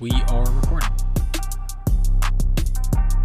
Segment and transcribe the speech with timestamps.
[0.00, 0.88] We are recording.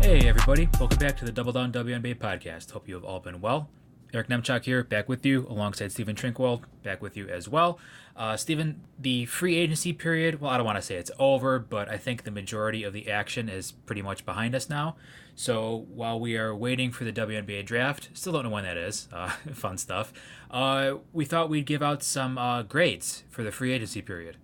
[0.02, 0.68] Hey, everybody.
[0.78, 2.72] Welcome back to the Double Down WNBA podcast.
[2.72, 3.70] Hope you have all been well.
[4.14, 7.80] Eric Nemchak here, back with you, alongside Stephen Trinkwald, back with you as well.
[8.18, 11.88] Uh, Stephen, the free agency period, well, I don't want to say it's over, but
[11.88, 14.98] I think the majority of the action is pretty much behind us now.
[15.34, 19.08] So while we are waiting for the WNBA draft, still don't know when that is,
[19.14, 20.12] uh, fun stuff,
[20.52, 24.36] uh, we thought we'd give out some uh, grades for the free agency period.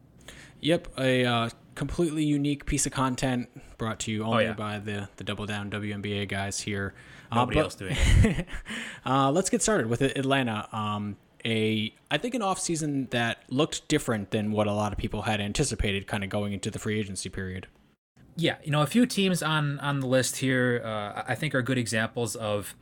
[0.62, 1.50] Yep, a
[1.82, 4.54] completely unique piece of content brought to you only Oh, yeah.
[4.54, 6.94] by the, the Double Down WNBA guys here.
[7.34, 8.46] Nobody uh, else doing it.
[9.04, 10.70] uh, let's get started with Atlanta.
[10.72, 15.24] Um, a I think an offseason that looked different than what a lot of people
[15.24, 17.66] had anticipated kind of going into the free agency period.
[18.36, 21.64] Yeah, you know, a few teams on on the list here, uh, I think, are
[21.64, 22.76] good examples of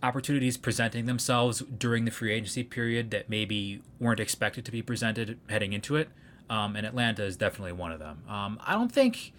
[0.00, 5.40] opportunities presenting themselves during the free agency period that maybe weren't expected to be presented
[5.48, 6.08] heading into it.
[6.50, 8.22] Um, and Atlanta is definitely one of them.
[8.28, 9.32] Um, I don't think,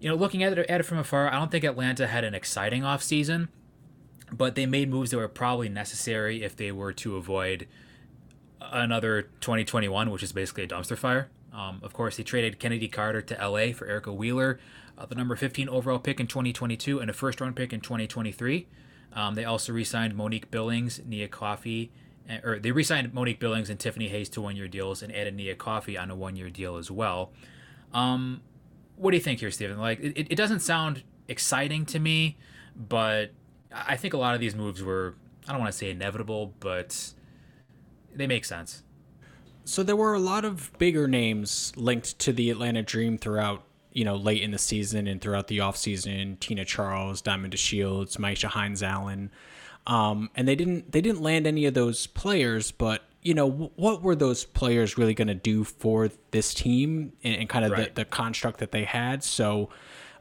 [0.00, 2.34] you know, looking at it, at it from afar, I don't think Atlanta had an
[2.34, 3.48] exciting offseason,
[4.30, 7.66] but they made moves that were probably necessary if they were to avoid
[8.60, 11.30] another 2021, which is basically a dumpster fire.
[11.52, 14.58] Um, of course, they traded Kennedy Carter to LA for Erica Wheeler,
[14.96, 18.66] uh, the number 15 overall pick in 2022, and a first round pick in 2023.
[19.12, 21.90] Um, they also re signed Monique Billings, Nia Coffey,
[22.44, 25.34] or they re signed Monique Billings and Tiffany Hayes to one year deals and added
[25.34, 27.32] Nia Coffey on a one year deal as well.
[27.92, 28.42] Um,
[28.96, 29.78] what do you think here, Steven?
[29.78, 32.36] Like, it, it doesn't sound exciting to me,
[32.76, 33.32] but
[33.72, 35.14] I think a lot of these moves were,
[35.46, 37.14] I don't want to say inevitable, but
[38.14, 38.82] they make sense.
[39.64, 43.62] So there were a lot of bigger names linked to the Atlanta Dream throughout,
[43.92, 46.40] you know, late in the season and throughout the offseason.
[46.40, 49.30] Tina Charles, Diamond DeShields, Myisha Hines Allen.
[49.88, 53.78] Um, and they didn't they didn't land any of those players, but you know, wh-
[53.78, 57.72] what were those players really going to do for this team and, and kind of
[57.72, 57.94] Right.
[57.94, 59.24] the, the construct that they had?
[59.24, 59.70] So,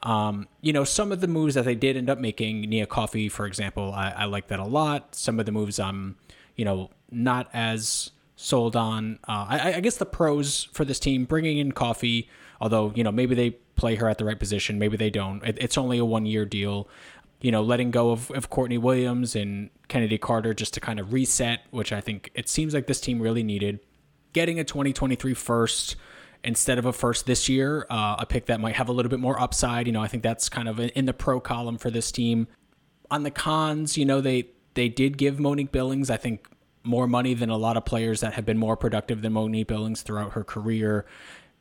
[0.04, 3.30] um, you know, some of the moves that they did end up making, Nia Coffey,
[3.30, 5.14] for example, I, I like that a lot.
[5.16, 6.16] Some of the moves I'm,
[6.56, 9.20] you know, not as sold on.
[9.28, 12.30] Uh, I, I guess the pros for this team, bringing in Coffey,
[12.62, 15.44] although, you know, maybe they play her at the right position, maybe they don't.
[15.44, 16.88] It, it's only a one year deal.
[17.42, 21.14] You know, letting go of, of Courtney Williams and Kennedy Carter just to kind of
[21.14, 23.80] reset, which I think it seems like this team really needed.
[24.34, 25.96] Getting a 2023 first
[26.44, 29.20] instead of a first this year, uh, a pick that might have a little bit
[29.20, 29.88] more upside.
[29.88, 32.47] You know, I think that's kind of in the pro column for this team.
[33.12, 36.47] On the cons, you know, they they did give Monique Billings, I think,
[36.84, 40.02] more money than a lot of players that have been more productive than Monique Billings
[40.02, 41.06] throughout her career.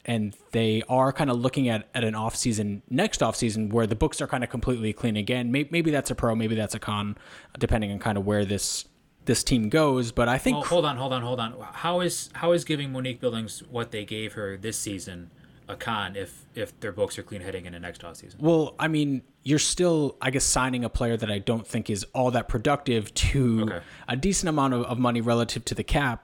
[0.08, 4.20] And they are kind of looking at, at an offseason, next offseason, where the books
[4.20, 5.50] are kind of completely clean again.
[5.50, 7.18] Maybe, maybe that's a pro, maybe that's a con,
[7.58, 8.86] depending on kind of where this
[9.24, 10.12] this team goes.
[10.12, 11.54] But I think Well, hold on, hold on, hold on.
[11.72, 15.30] How is how is giving Monique Billings what they gave her this season
[15.68, 18.38] a con if if their books are clean heading into next off season?
[18.40, 22.04] Well, I mean, you're still, I guess, signing a player that I don't think is
[22.14, 23.80] all that productive to Okay.
[24.06, 26.22] a decent amount of, of money relative to the cap.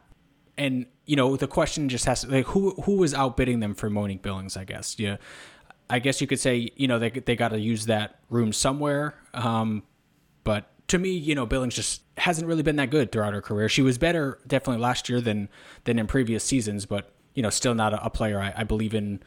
[0.59, 3.89] And, you know, the question just has to, like, who who was outbidding them for
[3.89, 4.99] Monique Billings, I guess?
[4.99, 5.17] Yeah.
[5.91, 9.15] I guess you could say, you know, they, they got to use that room somewhere.
[9.35, 9.83] Um,
[10.45, 13.69] but to me, you know, Billings just hasn't really been that good throughout her career.
[13.69, 15.49] She was better definitely last year than
[15.85, 18.95] than in previous seasons, but you know, still not a, a player I, I believe
[18.95, 19.23] in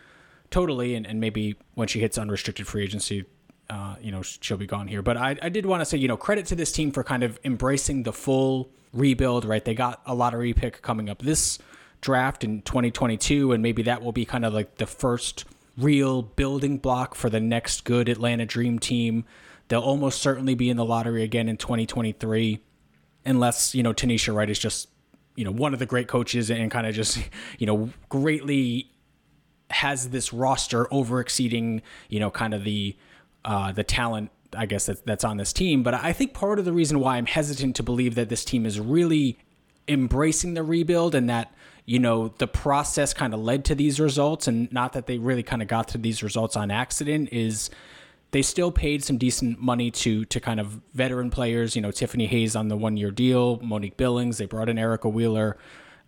[0.51, 0.95] totally.
[0.95, 3.25] And, and maybe when she hits unrestricted free agency,
[3.69, 5.01] uh, you know, she'll be gone here.
[5.01, 7.23] But I, I did want to say, you know, credit to this team for kind
[7.23, 9.45] of embracing the full rebuild.
[9.45, 11.59] Right, they got a lottery pick coming up this
[12.01, 15.45] draft in 2022, and maybe that will be kind of like the first
[15.77, 19.25] real building block for the next good Atlanta Dream team.
[19.67, 22.59] They'll almost certainly be in the lottery again in 2023,
[23.25, 24.89] unless you know Tanisha Wright is just
[25.35, 27.19] you know one of the great coaches and kind of just
[27.57, 28.91] you know greatly
[29.71, 32.95] has this roster over exceeding you know kind of the
[33.45, 35.83] uh, the talent I guess that's that's on this team.
[35.83, 38.65] But I think part of the reason why I'm hesitant to believe that this team
[38.65, 39.37] is really
[39.87, 41.53] embracing the rebuild and that
[41.85, 45.43] you know the process kind of led to these results and not that they really
[45.43, 47.69] kind of got to these results on accident is
[48.31, 52.25] they still paid some decent money to to kind of veteran players you know tiffany
[52.25, 55.55] hayes on the one year deal monique billings they brought in erica wheeler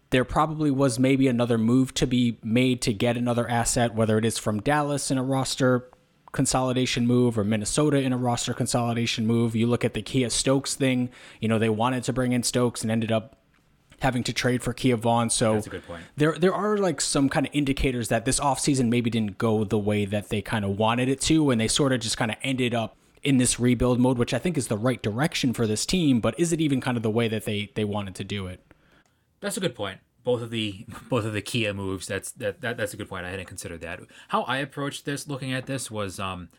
[0.10, 4.26] there probably was maybe another move to be made to get another asset whether it
[4.26, 5.88] is from dallas in a roster
[6.32, 9.56] consolidation move or Minnesota in a roster consolidation move.
[9.56, 11.10] You look at the Kiah Stokes thing,
[11.40, 13.38] you know, they wanted to bring in Stokes and ended up
[14.02, 15.30] having to trade for Kia Vaughn.
[15.30, 16.04] So That's a good point.
[16.16, 19.80] there there are like some kind of indicators that this offseason maybe didn't go the
[19.80, 22.38] way that they kind of wanted it to and they sort of just kind of
[22.44, 25.86] ended up in this rebuild mode, which I think is the right direction for this
[25.86, 28.46] team, but is it even kind of the way that they they wanted to do
[28.48, 28.62] it?
[29.40, 30.00] That's a good point.
[30.28, 32.06] Both of the both of the Kia moves.
[32.06, 33.26] That's that, that that's a good point.
[33.26, 34.02] I hadn't considered that.
[34.28, 36.50] How I approached this, looking at this, was um,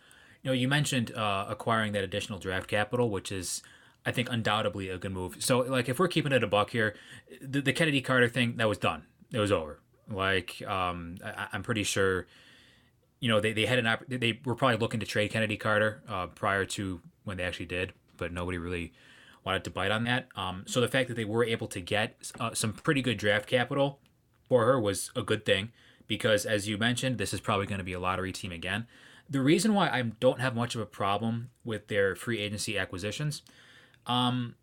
[0.43, 3.63] you know, you mentioned uh, acquiring that additional draft capital, which is
[4.07, 5.37] I think undoubtedly a good move.
[5.41, 6.97] So like if we're keeping it a buck here,
[7.43, 9.03] the, the Kennedy Carter thing that was done.
[9.31, 9.81] It was over.
[10.11, 12.27] Like um, I, am pretty sure,
[13.21, 16.03] you know, they, they had an op- they were probably looking to trade Kennedy Carter
[16.09, 18.95] uh, prior to when they actually did, but nobody really
[19.45, 20.29] wanted to bite on that.
[20.37, 23.49] Um, so the fact that they were able to get uh, some pretty good draft
[23.49, 24.01] capital
[24.49, 25.73] for her was a good thing
[26.07, 28.87] because, as you mentioned, this is probably going to be a lottery team again.
[29.31, 33.43] The reason why I don't have much of a problem with their free agency acquisitions
[34.09, 34.55] um,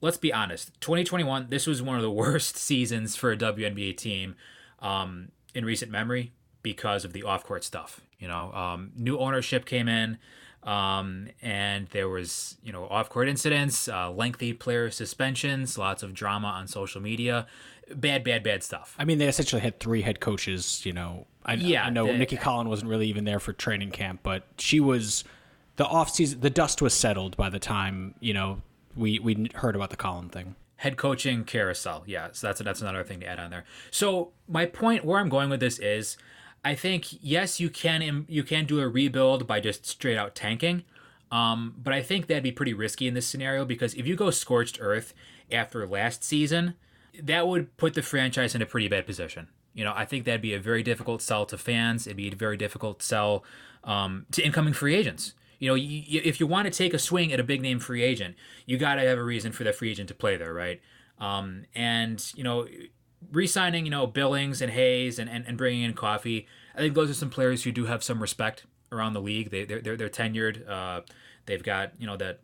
[0.00, 0.80] let's be honest.
[0.80, 4.36] 2021, this was one of the worst seasons for a WNBA team
[4.80, 6.32] um, in recent memory
[6.62, 8.00] because of the off-court stuff.
[8.18, 10.18] You know, um, new ownership came in,
[10.64, 16.48] um, and there was you know off-court incidents, uh, lengthy player suspensions, lots of drama
[16.48, 17.46] on social media,
[17.94, 18.96] bad, bad, bad stuff.
[18.98, 20.84] I mean, they essentially had three head coaches.
[20.84, 23.90] You know, I, yeah, I know the, Nicki Collen wasn't really even there for training
[23.90, 25.24] camp, but she was
[25.76, 26.40] the off season.
[26.40, 28.62] The dust was settled by the time you know
[28.96, 30.56] we we heard about the Collen thing.
[30.76, 32.28] Head coaching carousel, yeah.
[32.32, 33.64] So that's that's another thing to add on there.
[33.90, 36.16] So my point, where I'm going with this is,
[36.64, 40.84] I think yes, you can you can do a rebuild by just straight out tanking,
[41.30, 44.30] um, but I think that'd be pretty risky in this scenario because if you go
[44.30, 45.12] scorched earth
[45.52, 46.74] after last season,
[47.22, 49.48] that would put the franchise in a pretty bad position.
[49.74, 52.06] You know, I think that'd be a very difficult sell to fans.
[52.06, 53.44] It'd be a very difficult sell
[53.82, 55.34] um, to incoming free agents.
[55.58, 58.36] You know, if you want to take a swing at a big name free agent,
[58.66, 60.80] you got to have a reason for that free agent to play there, right?
[61.18, 62.66] Um, and you know,
[63.32, 66.46] re-signing, you know, Billings and Hayes and, and, and bringing in Coffey.
[66.74, 69.50] I think those are some players who do have some respect around the league.
[69.50, 70.68] They they're they're, they're tenured.
[70.68, 71.02] Uh,
[71.46, 72.40] they've got you know that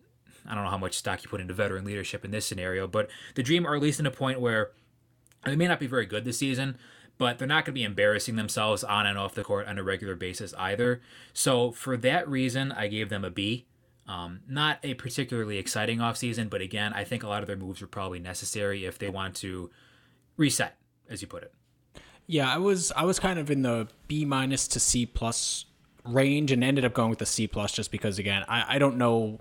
[0.46, 3.08] I don't know how much stock you put into veteran leadership in this scenario, but
[3.34, 4.70] the Dream are at least in a point where
[5.44, 6.76] they may not be very good this season,
[7.18, 9.82] but they're not going to be embarrassing themselves on and off the court on a
[9.82, 11.00] regular basis either.
[11.32, 13.66] So for that reason, I gave them a B.
[14.06, 17.80] Um, not a particularly exciting offseason, but again, I think a lot of their moves
[17.80, 19.70] were probably necessary if they want to
[20.40, 20.76] reset,
[21.08, 21.52] as you put it.
[22.26, 25.66] Yeah, I was I was kind of in the B minus to C plus
[26.04, 28.96] range and ended up going with the C plus just because again, I, I don't
[28.96, 29.38] know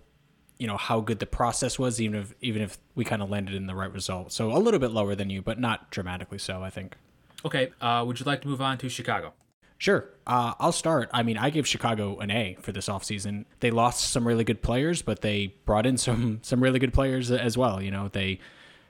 [0.58, 3.56] you know how good the process was even if even if we kind of landed
[3.56, 4.32] in the right result.
[4.32, 6.98] So a little bit lower than you, but not dramatically so, I think.
[7.46, 9.34] Okay, uh, would you like to move on to Chicago?
[9.78, 10.10] Sure.
[10.28, 11.10] Uh, I'll start.
[11.14, 13.46] I mean, I gave Chicago an A for this offseason.
[13.62, 17.32] They lost some really good players, but they brought in some some really good players
[17.32, 17.82] as well.
[17.82, 18.40] You know, they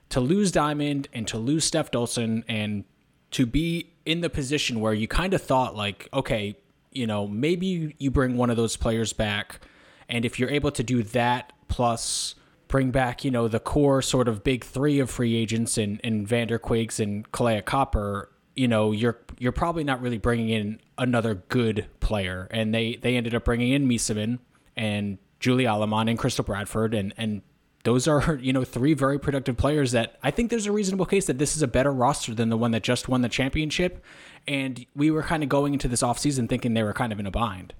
[0.09, 2.83] to lose Diamond and to lose Stef Dolson and
[3.31, 6.57] to be in the position where you kind of thought like, okay,
[6.91, 9.61] you know, maybe you bring one of those players back,
[10.07, 12.35] and if you're able to do that plus
[12.67, 16.27] bring back, you know, the core sort of big three of free agents and and
[16.27, 18.29] Vander Quiggs and Kahleah Copper
[18.59, 22.49] you know you're you're probably not really bringing in another good player.
[22.51, 24.39] And they they ended up bringing in Meesseman
[24.75, 27.41] and Julie Allemand and Crystal Bradford and and
[27.83, 31.25] those are you know three very productive players that I think there's a reasonable case
[31.27, 34.03] that this is a better roster than the one that just won the championship
[34.47, 37.25] and we were kind of going into this offseason thinking they were kind of in
[37.25, 37.73] a bind.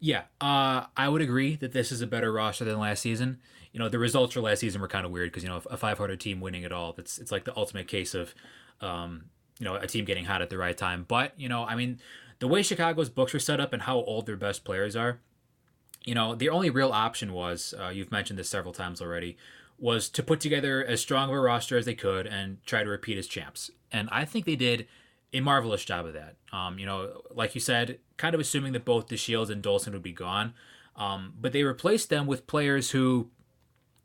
[0.00, 3.40] Yeah, uh, I would agree that this is a better roster than last season.
[3.72, 5.76] You know, the results for last season were kind of weird because you know a
[5.76, 6.94] 500 team winning at all.
[6.98, 8.34] It's it's like the ultimate case of
[8.80, 9.24] um,
[9.58, 11.04] you know a team getting hot at the right time.
[11.08, 12.00] But you know, I mean,
[12.38, 15.20] the way Chicago's books are set up and how old their best players are,
[16.04, 19.36] you know, the only real option was uh, you've mentioned this several times already
[19.78, 22.90] was to put together as strong of a roster as they could and try to
[22.90, 23.70] repeat as champs.
[23.90, 24.86] And I think they did
[25.32, 26.36] a marvelous job of that.
[26.52, 30.02] Um, you know, like you said, kind of assuming that both DeShields and Dolson would
[30.02, 30.54] be gone.
[30.96, 33.30] Um, but they replaced them with players who,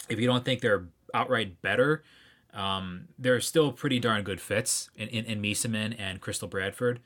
[0.09, 2.03] if you don't think they're outright better,
[2.53, 6.99] um, they're still pretty darn good fits in, in, in and Crystal Bradford.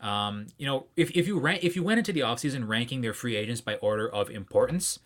[0.00, 3.14] Um, you know, if, if you rank, if you went into the offseason ranking their
[3.14, 4.98] free agents by order of importance,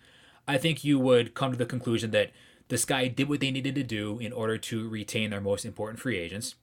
[0.47, 2.31] I think you would come to the conclusion that
[2.69, 6.01] this guy did what they needed to do in order to retain their most important
[6.01, 6.55] free agents.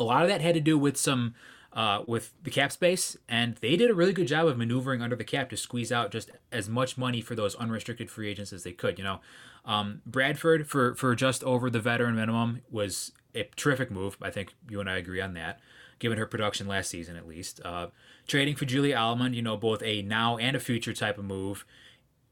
[0.00, 1.34] A lot of that had to do with some
[1.72, 5.16] uh, with the cap space, and they did a really good job of maneuvering under
[5.16, 8.62] the cap to squeeze out just as much money for those unrestricted free agents as
[8.62, 8.98] they could.
[8.98, 9.20] You know,
[9.64, 14.16] um, Bradford for for just over the veteran minimum was a terrific move.
[14.20, 15.60] I think you and I agree on that,
[16.02, 17.60] given her production last season at least.
[17.64, 17.86] Uh,
[18.26, 21.64] trading for Julie Allemand, you know, both a now and a future type of move.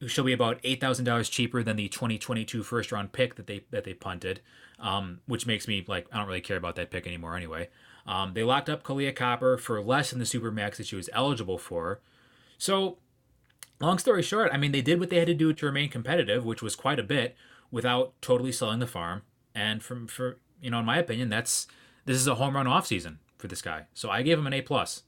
[0.05, 3.63] She'll be about eight thousand dollars cheaper than the 2022 first round pick that they
[3.71, 4.41] that they punted,
[4.79, 7.69] um, which makes me like I don't really care about that pick anymore anyway.
[8.05, 11.09] Um, they locked up Kahleah Copper for less than the super max that she was
[11.13, 12.01] eligible for.
[12.57, 12.97] So
[13.79, 16.43] long story short, I mean, they did what they had to do to remain competitive,
[16.43, 17.35] which was quite a bit,
[17.69, 19.21] without totally selling the farm.
[19.55, 21.67] And from for you know, in my opinion, that's
[22.05, 23.85] this is a home run off season for this guy.
[23.93, 25.03] So I gave him an A plus.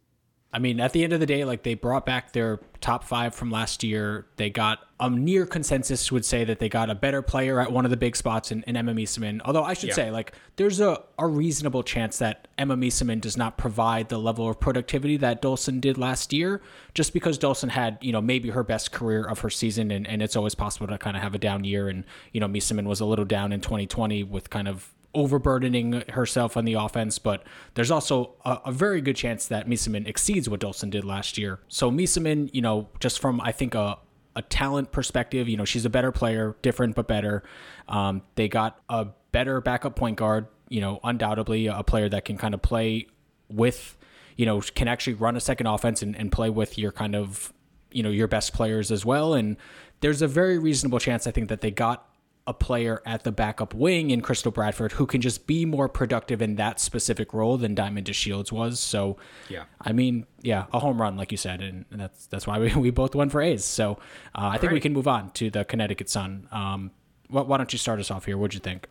[0.55, 3.33] I mean, at the end of the day, like they brought back their top five
[3.33, 4.27] from last year.
[4.35, 7.85] They got a near consensus would say that they got a better player at one
[7.85, 9.41] of the big spots in, in Emma Meesseman.
[9.45, 9.95] Although I should yeah.
[9.95, 14.47] say, like, there's a, a reasonable chance that Emma Meesseman does not provide the level
[14.47, 16.61] of productivity that Dolson did last year,
[16.93, 20.21] just because Dolson had, you know, maybe her best career of her season, and, and
[20.21, 21.89] it's always possible to kind of have a down year.
[21.89, 26.57] And, you know, Meesseman was a little down in 2020 with kind of overburdening herself
[26.57, 27.43] on the offense, but
[27.75, 31.59] there's also a, a very good chance that Meesseman exceeds what Dolson did last year.
[31.67, 33.97] So Meesseman, you know, just from I think a
[34.35, 37.43] a talent perspective, you know, she's a better player, different but better.
[37.87, 42.37] Um, they got a better backup point guard, you know, undoubtedly a player that can
[42.37, 43.07] kind of play
[43.49, 43.97] with,
[44.35, 47.53] you know, can actually run a second offense and, and play with your kind of,
[47.91, 49.35] you know, your best players as well.
[49.35, 49.57] And
[49.99, 52.07] there's a very reasonable chance I think that they got
[52.45, 56.41] a player at the backup wing in Crystal Bradford who can just be more productive
[56.41, 58.79] in that specific role than Diamond DeShields was.
[58.79, 62.59] So, yeah, I mean, yeah, a home run, like you said, and, that's that's why
[62.59, 63.63] we, we both went for A's.
[63.63, 63.93] So,
[64.35, 64.73] uh, I think right.
[64.73, 66.47] we can move on to the Connecticut Sun.
[66.51, 66.91] Um,
[67.29, 68.37] why, why don't you start us off here?
[68.37, 68.87] What'd you think?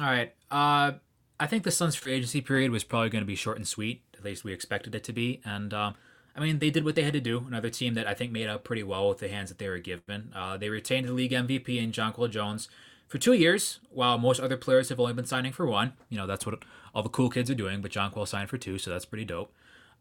[0.00, 0.92] All right, uh,
[1.38, 4.02] I think the Suns' free agency period was probably going to be short and sweet.
[4.14, 5.72] At least we expected it to be, and.
[5.72, 5.94] Um,
[6.36, 7.44] I mean, they did what they had to do.
[7.48, 9.80] Another team that I think made up pretty well with the hands that they were
[9.80, 10.32] given.
[10.32, 12.68] Uh, they retained the league MVP in Jonquel Jones,
[13.08, 15.94] for two years, while most other players have only been signing for one.
[16.08, 16.62] You know, that's what
[16.94, 19.52] all the cool kids are doing, but Jonquel signed for two, so that's pretty dope.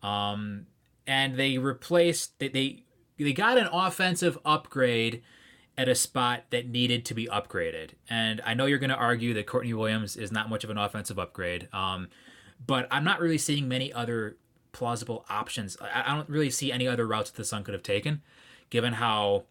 [0.04, 0.68] Um,
[1.08, 2.84] and they replaced, they, they,
[3.18, 5.24] they got an offensive upgrade
[5.78, 7.92] at a spot that needed to be upgraded.
[8.10, 10.78] And I know you're going to argue that Courtney Williams is not much of an
[10.78, 12.10] offensive upgrade, um,
[12.66, 14.38] but I'm not really seeing many other
[14.72, 15.78] plausible options.
[15.80, 18.22] I, I don't really see any other routes that the Sun could have taken,
[18.70, 19.46] given how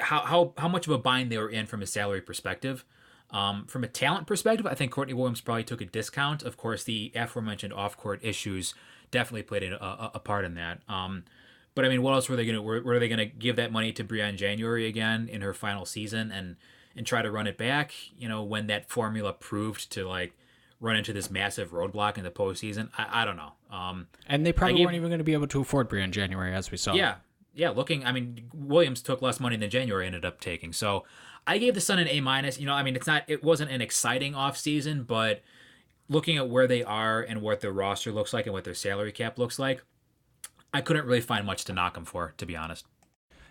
[0.00, 2.84] how how how much of a bind they were in from a salary perspective.
[3.30, 6.42] Um, from a talent perspective, I think Courtney Williams probably took a discount.
[6.42, 8.74] Of course, the aforementioned off-court issues
[9.10, 10.80] definitely played a, a, a part in that.
[10.86, 11.24] Um,
[11.74, 13.92] but I mean, what else were they gonna were, were they gonna give that money
[13.92, 16.56] to Briann January again in her final season and
[16.94, 17.94] and try to run it back?
[18.18, 20.34] You know, when that formula proved to like
[20.82, 22.90] run into this massive roadblock in the postseason.
[22.98, 23.52] I, I don't know.
[23.70, 26.52] Um, and they probably gave, weren't even going to be able to afford Briann January,
[26.52, 26.92] as we saw.
[26.92, 27.14] Yeah,
[27.54, 30.72] yeah, looking, I mean, Williams took less money than January ended up taking.
[30.72, 31.04] So
[31.46, 32.58] I gave the Sun an A minus.
[32.58, 35.42] You know, I mean, it's not, it wasn't an exciting off season, but
[36.08, 39.12] looking at where they are and what their roster looks like and what their salary
[39.12, 39.82] cap looks like,
[40.74, 42.86] I couldn't really find much to knock them for, to be honest.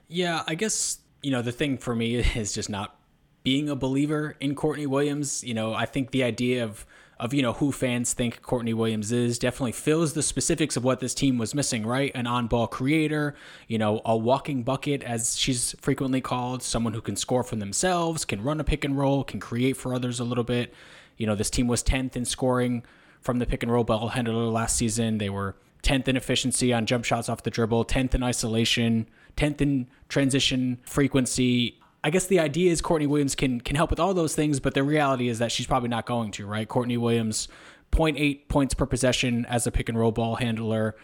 [0.07, 2.99] Yeah, I guess you know the thing for me is just not
[3.43, 5.43] being a believer in Courtney Williams.
[5.43, 6.85] You know, I think the idea of
[7.21, 10.99] of you know who fans think Courtney Williams is definitely fills the specifics of what
[10.99, 12.11] this team was missing, right?
[12.15, 13.35] An on-ball creator,
[13.67, 18.25] you know, a walking bucket as she's frequently called, someone who can score from themselves,
[18.25, 20.73] can run a pick and roll, can create for others a little bit.
[21.17, 22.83] You know, this team was 10th in scoring
[23.21, 25.19] from the pick and roll ball handler last season.
[25.19, 29.61] They were 10th in efficiency on jump shots off the dribble, 10th in isolation, 10th
[29.61, 31.77] in transition frequency.
[32.03, 34.73] I guess the idea is Courtney Williams can can help with all those things, but
[34.73, 36.67] the reality is that she's probably not going to, right?
[36.67, 37.47] Courtney Williams,
[37.91, 40.95] 0.8 points per possession as a pick and roll ball handler,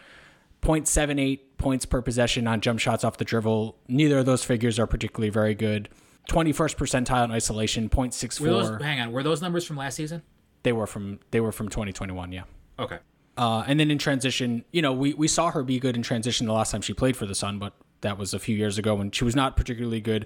[0.64, 3.78] 0.78 points per possession on jump shots off the dribble.
[3.88, 5.90] Neither of those figures are particularly very good.
[6.30, 8.46] 21st percentile in isolation, 0.64.
[8.46, 10.24] Those, hang on, were those numbers from last season?
[10.64, 12.44] They were from they were from 2021, yeah.
[12.80, 12.98] Okay.
[13.38, 16.48] Uh, and then in transition, you know, we, we saw her be good in transition
[16.48, 18.96] the last time she played for the Sun, but that was a few years ago
[18.96, 20.26] when she was not particularly good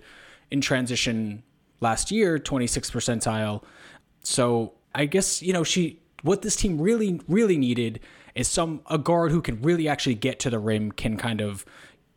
[0.52, 1.44] in transition
[1.80, 3.64] last year, 26th percentile.
[4.24, 8.00] So I guess, you know, she what this team really, really needed
[8.36, 11.66] is some a guard who can really actually get to the rim, can kind of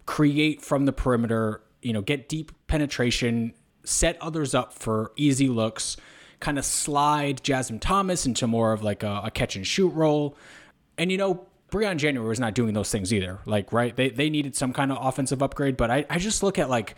[0.06, 5.96] create from the perimeter, you know, get deep penetration, set others up for easy looks,
[6.40, 10.36] kind of slide Jasmine Thomas into more of like a, a catch and shoot role.
[10.98, 13.40] And you know, Briann January was not doing those things either.
[13.46, 13.96] Like, right?
[13.96, 16.96] They they needed some kind of offensive upgrade, but I, I just look at like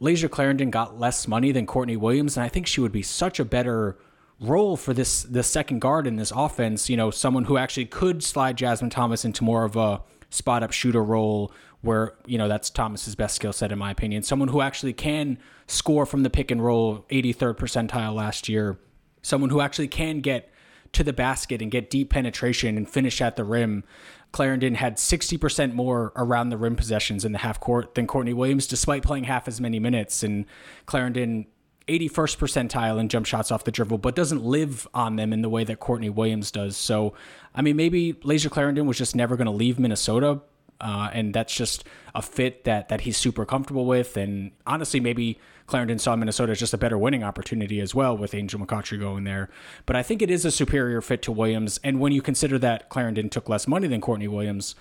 [0.00, 3.40] Layshia Clarendon got less money than Courtney Williams, and I think she would be such
[3.40, 3.96] a better
[4.38, 6.90] role for this the second guard in this offense.
[6.90, 10.72] You know, someone who actually could slide Jasmine Thomas into more of a spot up
[10.72, 14.22] shooter role where you know that's Thomas's best skill set in my opinion.
[14.22, 18.78] Someone who actually can score from the pick and roll, 83rd percentile last year.
[19.22, 20.50] Someone who actually can get
[20.92, 23.84] to the basket and get deep penetration and finish at the rim.
[24.32, 28.66] Clarendon had 60% more around the rim possessions in the half court than Courtney Williams,
[28.66, 30.22] despite playing half as many minutes.
[30.22, 30.44] And
[30.84, 31.46] Clarendon,
[31.88, 35.48] 81st percentile in jump shots off the dribble, but doesn't live on them in the
[35.48, 36.76] way that Courtney Williams does.
[36.76, 37.14] So,
[37.54, 40.40] I mean, maybe Layshia Clarendon was just never going to leave Minnesota.
[40.80, 44.16] Uh, and that's just a fit that that he's super comfortable with.
[44.16, 48.34] And honestly, maybe Clarendon saw Minnesota as just a better winning opportunity as well with
[48.34, 49.48] Angel McCoughtry going there.
[49.84, 51.80] But I think it is a superior fit to Williams.
[51.82, 54.74] And when you consider that Clarendon took less money than Courtney Williams,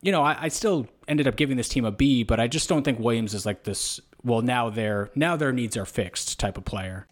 [0.00, 2.22] you know, I, I still ended up giving this team a B.
[2.22, 4.00] But I just don't think Williams is like this.
[4.22, 7.06] Well, now their now their needs are fixed type of player.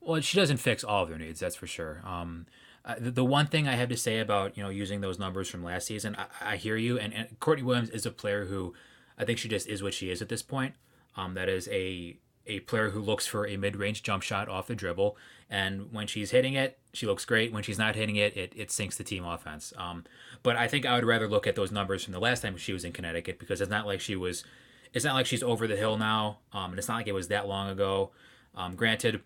[0.00, 2.00] Well, she doesn't fix all of their needs, that's for sure.
[2.04, 2.46] Um,
[2.86, 5.64] uh, the, one thing I have to say about you know using those numbers from
[5.64, 8.74] last season, I, I hear you, and, and Courtney Williams is a player who
[9.18, 10.74] I think she just is what she is at this point.
[11.16, 12.16] Um, that is a
[12.46, 15.16] a player who looks for a mid-range jump shot off the dribble,
[15.50, 17.52] and when she's hitting it, she looks great.
[17.52, 19.72] When she's not hitting it, it, it sinks the team offense.
[19.76, 20.04] Um,
[20.44, 22.72] but I think I would rather look at those numbers from the last time she
[22.72, 24.44] was in Connecticut because it's not like she was,
[24.94, 27.26] it's not like she's over the hill now, um, and it's not like it was
[27.28, 28.12] that long ago.
[28.54, 29.22] Um, granted,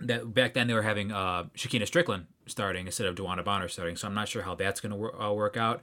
[0.00, 3.96] that back then they were having uh, Shekinna Stricklen starting instead of DeWanna Bonner starting,
[3.96, 5.82] so I'm not sure how that's going to wor- uh, work out.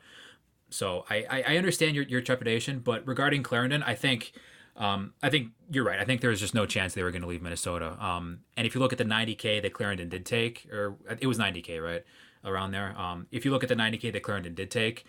[0.69, 4.34] So I, I, I understand your, your trepidation, but regarding Clarendon, I think
[4.77, 6.00] um, I think you're right.
[6.00, 7.95] I think there was just no chance they were going to leave Minnesota.
[8.03, 11.38] Um, and if you look at the 90k that Clarendon did take, or it was
[11.38, 12.03] 90k, right
[12.45, 12.98] around there.
[12.98, 15.05] Um, if you look at the 90k that Clarendon did take,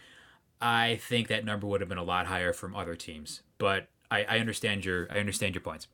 [0.60, 3.42] I think that number would have been a lot higher from other teams.
[3.58, 5.88] But I, I understand your I understand your points.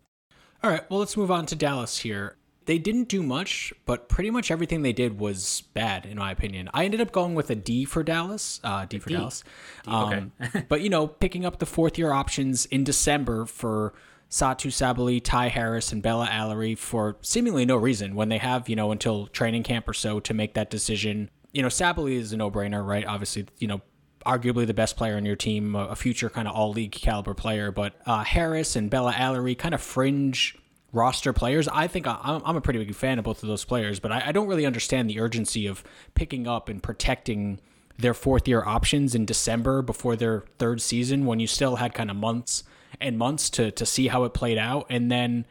[0.63, 4.31] All right, well, let's move on to Dallas here they didn't do much, but pretty
[4.31, 6.69] much everything they did was bad, in my opinion.
[6.73, 8.61] I ended up going with a D for Dallas.
[8.63, 9.15] Uh, D for D.
[9.15, 9.45] Dallas.
[9.85, 10.65] D, um, okay.
[10.69, 13.95] but, you know, picking up the fourth year options in December for
[14.31, 18.77] Satou Sabally, Ty Harris, and Bella Alarie for seemingly no reason when they have, you
[18.77, 21.31] know, until training camp or so to make that decision.
[21.53, 23.05] You know, Sabally is a no brainer, right?
[23.05, 23.83] Obviously, you know,
[24.25, 27.71] arguably the best player on your team, a future kind of all league caliber player.
[27.71, 30.57] But uh, Harris and Bella Alarie kind of fringe
[30.93, 31.69] roster players.
[31.69, 34.25] I think I'm, I'm a pretty big fan of both of those players, but I,
[34.27, 35.83] I don't really understand the urgency of
[36.15, 37.61] picking up and protecting
[37.99, 42.11] their fourth year options in December before their third season when you still had kind
[42.11, 42.65] of months
[43.01, 44.87] and months to, to see how it played out.
[44.91, 45.47] And then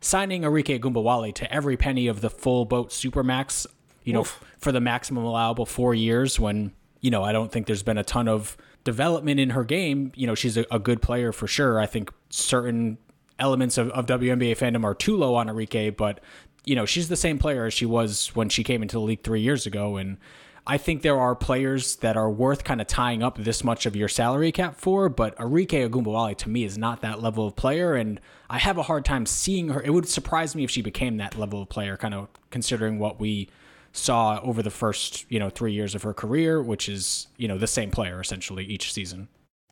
[0.00, 3.66] signing Arike Ogunbowale to every penny of the full boat supermax,
[4.04, 7.66] you know, f- for the maximum allowable four years when, you know, I don't think
[7.66, 10.12] there's been a ton of development in her game.
[10.14, 11.78] You know, she's a, a good player for sure.
[11.78, 12.98] I think certain
[13.38, 16.20] elements of, of WNBA fandom are too low on Arike, but
[16.64, 19.22] you know she's the same player as she was when she came into the league
[19.22, 20.18] three years ago, and
[20.66, 23.96] I think there are players that are worth kind of tying up this much of
[23.96, 27.94] your salary cap for, but Arike Ogunbowale to me is not that level of player,
[27.94, 28.20] and
[28.50, 29.80] I have a hard time seeing her.
[29.80, 33.18] It would surprise me if she became that level of player, kind of considering what
[33.18, 33.48] we
[33.92, 37.56] saw over the first you know three years of her career, which is you know
[37.56, 39.28] the same player essentially each season.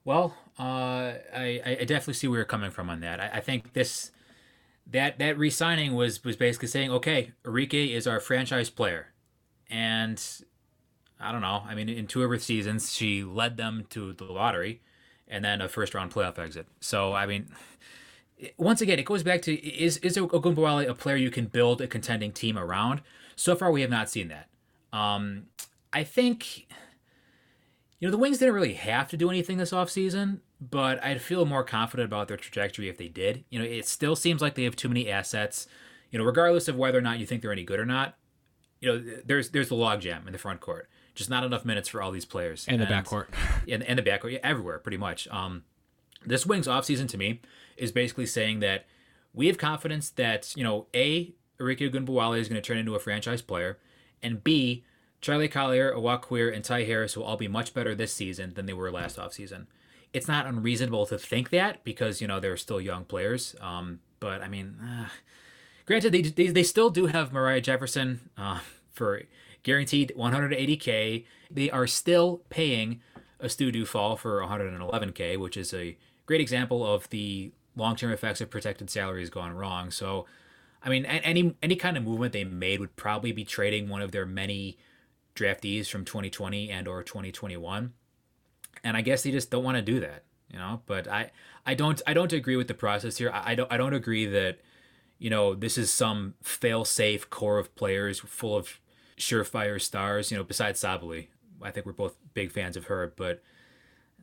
[0.07, 3.21] Well, uh, I, I definitely see where you're coming from on that.
[3.21, 4.11] I, I think this
[4.87, 9.09] that that re-signing was was basically saying, okay, Arike is our franchise player,
[9.69, 10.23] and
[11.21, 11.62] I don't know.
[11.66, 14.81] I mean, in two of her seasons, she led them to the lottery,
[15.29, 16.66] and then a first round playoff exit.
[16.81, 17.49] So I mean,
[18.57, 21.87] once again, it goes back to is is Ogunbowale a player you can build a
[21.87, 23.03] contending team around?
[23.35, 24.49] So far, we have not seen that.
[24.97, 25.49] Um,
[25.92, 26.66] I think
[27.99, 31.45] you know, the Wings didn't really have to do anything this offseason, but I'd feel
[31.45, 33.45] more confident about their trajectory if they did.
[33.51, 35.66] You know, it still seems like they have too many assets.
[36.11, 38.16] You know, regardless of whether or not you think they're any good or not,
[38.81, 40.88] you know, there's there's the logjam in the front court.
[41.14, 42.66] Just not enough minutes for all these players.
[42.69, 43.27] And, and the backcourt.
[43.69, 45.27] And, and the backcourt, yeah, everywhere, pretty much.
[45.29, 45.64] Um,
[46.25, 47.40] this Wings offseason to me
[47.77, 48.87] is basically saying that
[49.33, 52.99] we have confidence that, you know, A, Arike Ogunbowale is going to turn into a
[52.99, 53.79] franchise player,
[54.23, 54.85] and B,
[55.23, 58.66] Charli Collier, Awak Kuier, and Ty Harris will all be much better this season than
[58.66, 59.66] they were last offseason.
[60.12, 63.55] It's not unreasonable to think that because, you know, they're still young players.
[63.61, 65.09] Um, but, I mean, uh,
[65.85, 68.61] granted, they, they, they still do have Moriah Jefferson uh,
[68.92, 69.23] for
[69.62, 71.25] guaranteed 180K.
[71.51, 73.01] They are still paying
[73.42, 78.88] Astou Ndour-Fall for 111K, which is a great example of the long-term effects of protected
[78.90, 79.90] salaries gone wrong.
[79.90, 80.27] So,
[80.83, 84.12] I mean, any any kind of movement they made would probably be trading one of
[84.12, 84.79] their many
[85.35, 87.92] draftees from 2020 and or 2021
[88.87, 90.83] and i guess they just don't want to do that you know?
[90.87, 91.31] But i
[91.64, 93.31] i don't i don't agree with the process here.
[93.31, 94.61] I, I don't i don't agree that
[95.18, 98.81] you know this is some fail safe core of players full of
[99.18, 101.29] surefire stars you know besides sabally.
[101.62, 103.42] I think we're both big fans of her but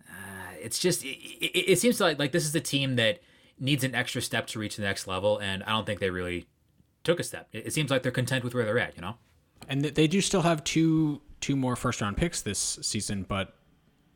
[0.10, 3.20] uh, it's just it, it, it seems like like this is a team that
[3.60, 6.48] needs an extra step to reach the next level and i don't think they really
[7.04, 7.50] took a step.
[7.52, 9.16] It, it seems like they're content with where they're at you know?
[9.68, 13.56] And they do still have two two more first round picks this season, but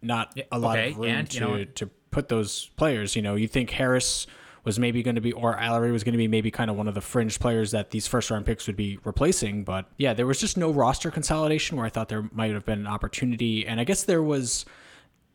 [0.01, 3.15] not a lot okay, of room and, to know, to put those players.
[3.15, 4.27] You know, you think Harris
[4.63, 6.89] was maybe going to be, or Alarie was going to be maybe kind of one
[6.89, 9.63] of the fringe players that these first round picks would be replacing.
[9.63, 12.79] But yeah, there was just no roster consolidation where I thought there might have been
[12.79, 13.65] an opportunity.
[13.65, 14.65] And I guess there was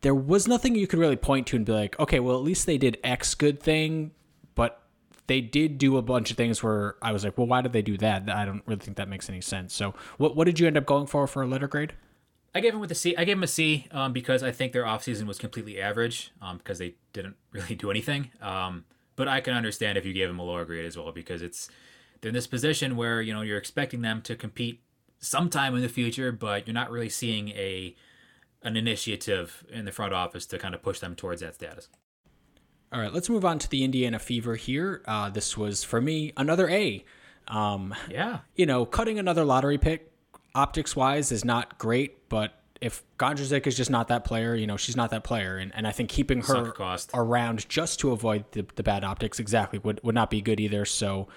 [0.02, 2.66] there was nothing you could really point to and be like, okay, well, at least
[2.66, 4.10] they did X good thing,
[4.54, 4.82] but
[5.28, 7.82] they did do a bunch of things where I was like, well, why did they
[7.82, 8.28] do that?
[8.28, 9.72] I don't really think that makes any sense.
[9.74, 11.94] So, what what did you end up going for for a letter grade?
[12.54, 13.16] I gave him with a C.
[13.16, 16.58] I gave him a C um, because I think their offseason was completely average um,
[16.58, 18.30] because they didn't really do anything.
[18.40, 18.84] Um,
[19.16, 21.68] but I can understand if you gave them a lower grade as well because it's
[22.20, 24.82] they're in this position where you know you're expecting them to compete
[25.18, 27.94] sometime in the future, but you're not really seeing a
[28.62, 31.88] an initiative in the front office to kind of push them towards that status.
[32.92, 35.02] All right, let's move on to the Indiana Fever here.
[35.06, 37.04] Uh, this was for me another A.
[37.48, 40.11] Um, yeah, you know, cutting another lottery pick
[40.54, 44.76] optics wise is not great, but if Gondrezick is just not that player, you know,
[44.76, 45.56] she's not that player.
[45.56, 46.74] And, and I think keeping her
[47.14, 50.84] around just to avoid the, the bad optics exactly would, would not be good either.
[50.84, 51.28] So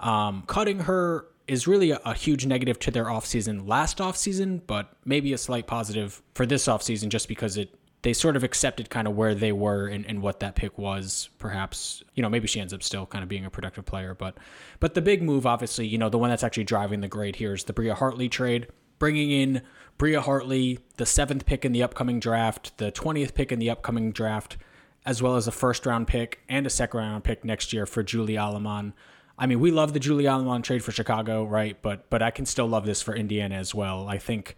[0.00, 4.92] um, cutting her is really a, a, huge negative to their offseason last offseason, but
[5.04, 7.74] maybe a slight positive for this offseason just because it
[8.08, 11.28] they sort of accepted kind of where they were and, and what that pick was.
[11.38, 14.14] Perhaps, you know, maybe she ends up still kind of being a productive player.
[14.14, 14.38] But
[14.80, 17.52] but the big move, obviously, you know, the one that's actually driving the grade here
[17.52, 18.68] is the Bria Hartley trade.
[18.98, 19.60] Bringing in
[19.98, 24.10] Bria Hartley, the seventh pick in the upcoming draft, the 20th pick in the upcoming
[24.10, 24.56] draft,
[25.04, 28.02] as well as a first round pick and a second round pick next year for
[28.02, 28.94] Julie Allemand.
[29.38, 31.76] I mean, we love the Julie Allemand trade for Chicago, right?
[31.82, 34.08] But but I can still love this for Indiana as well.
[34.08, 34.56] I think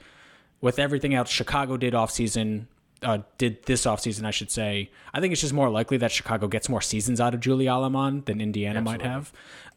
[0.61, 2.67] with everything else Chicago did offseason,
[3.03, 6.49] uh, did this offseason, I should say, I think it's just more likely that Chicago
[6.49, 9.05] gets more seasons out of Julie Allemand than Indiana Absolutely.
[9.05, 9.33] might have.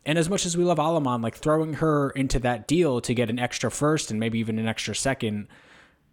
[0.05, 3.29] And as much as we love Allemand, like throwing her into that deal to get
[3.29, 5.47] an extra first and maybe even an extra second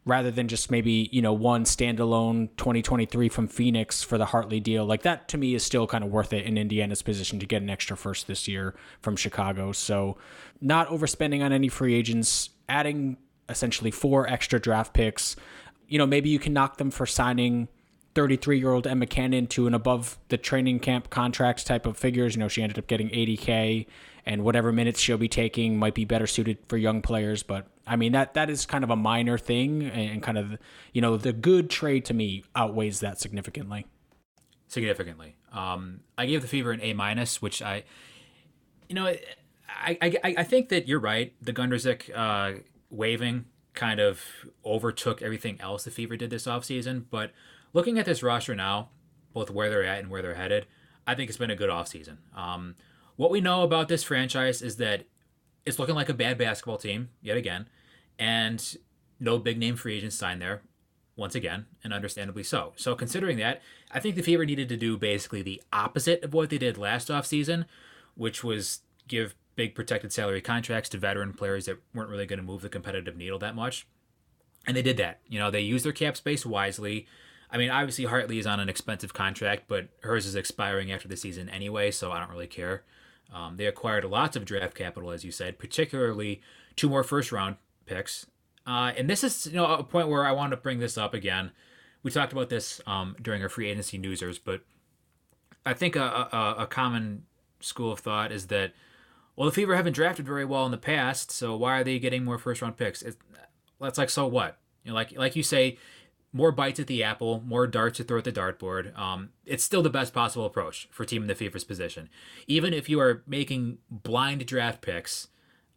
[0.06, 4.86] rather than just maybe you know one standalone 2023 from Phoenix for the Hartley deal.
[4.86, 7.62] Like that to me is still kind of worth it in Indiana's position to get
[7.62, 9.72] an extra first this year from Chicago.
[9.72, 10.16] So
[10.60, 13.18] not overspending on any free agents, adding
[13.48, 15.36] essentially four extra draft picks.
[15.90, 17.68] You know, maybe you can knock them for signing
[18.14, 22.34] 33 year old Emma Cannon to an above the training camp contract type of figures.
[22.34, 23.86] You know, she ended up getting 80K
[24.26, 27.42] and whatever minutes she'll be taking might be better suited for young players.
[27.42, 30.56] But I mean, that that is kind of a minor thing and kind of,
[30.92, 33.86] you know, the good trade to me outweighs that significantly.
[34.68, 35.36] Significantly.
[35.52, 37.82] Um, I gave the Fever an A minus, which I,
[38.88, 39.06] you know,
[39.68, 41.34] I, I, I think that you're right.
[41.42, 44.22] The Gondrezick uh, waving kind of
[44.64, 47.04] overtook everything else the Fever did this offseason.
[47.10, 47.32] But
[47.72, 48.90] looking at this roster now,
[49.32, 50.66] both where they're at and where they're headed,
[51.06, 52.18] I think it's been a good offseason.
[52.36, 52.74] Um,
[53.16, 55.04] what we know about this franchise is that
[55.66, 57.68] it's looking like a bad basketball team yet again,
[58.18, 58.76] and
[59.18, 60.62] no big name free agents signed there
[61.16, 62.72] once again, and understandably so.
[62.76, 66.48] So considering that, I think the Fever needed to do basically the opposite of what
[66.48, 67.66] they did last offseason,
[68.14, 72.42] which was give big protected salary contracts to veteran players that weren't really going to
[72.42, 73.86] move the competitive needle that much.
[74.66, 75.20] And they did that.
[75.28, 77.06] You know, they used their cap space wisely.
[77.50, 81.16] I mean, obviously Hartley is on an expensive contract, but hers is expiring after the
[81.16, 82.84] season anyway, so I don't really care.
[83.34, 86.40] Um, they acquired lots of draft capital, as you said, particularly
[86.74, 88.24] two more first round picks.
[88.66, 91.12] Uh, and this is you know a point where I want to bring this up
[91.12, 91.50] again.
[92.02, 94.62] We talked about this um, during our free agency newsers, but
[95.66, 97.26] I think a, a, a common
[97.60, 98.72] school of thought is that
[99.36, 102.24] well, the Fever haven't drafted very well in the past, so why are they getting
[102.24, 103.02] more first round picks?
[103.80, 104.58] That's like so what?
[104.84, 105.78] You know, like like you say,
[106.32, 108.96] more bites at the apple, more darts to throw at the dartboard.
[108.98, 112.08] Um, it's still the best possible approach for team in the Fever's position.
[112.46, 115.28] Even if you are making blind draft picks,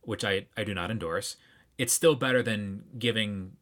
[0.02, 1.38] which I, I do not endorse,
[1.78, 3.54] it's still better than giving,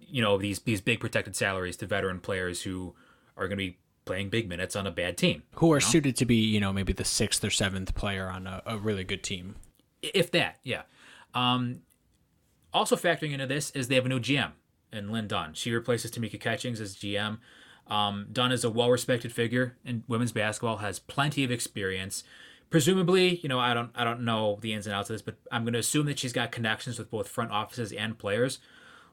[0.00, 2.94] you know, these these big protected salaries to veteran players who
[3.36, 5.42] are going to be playing big minutes on a bad team.
[5.56, 5.90] Who are you know?
[5.90, 9.04] suited to be, you know, maybe the sixth or seventh player on a, a really
[9.04, 9.56] good team.
[10.00, 10.82] If that, yeah.
[11.34, 11.82] Um,
[12.72, 14.52] also factoring into this is they have a new GM
[14.92, 15.52] and Lynn Dunn.
[15.52, 17.38] She replaces Tamika Catchings as GM.
[17.88, 22.24] Um, Dunn is a well-respected figure in women's basketball, has plenty of experience.
[22.70, 25.36] Presumably, you know, I don't, I don't know the ins and outs of this, but
[25.52, 28.58] I'm going to assume that she's got connections with both front offices and players.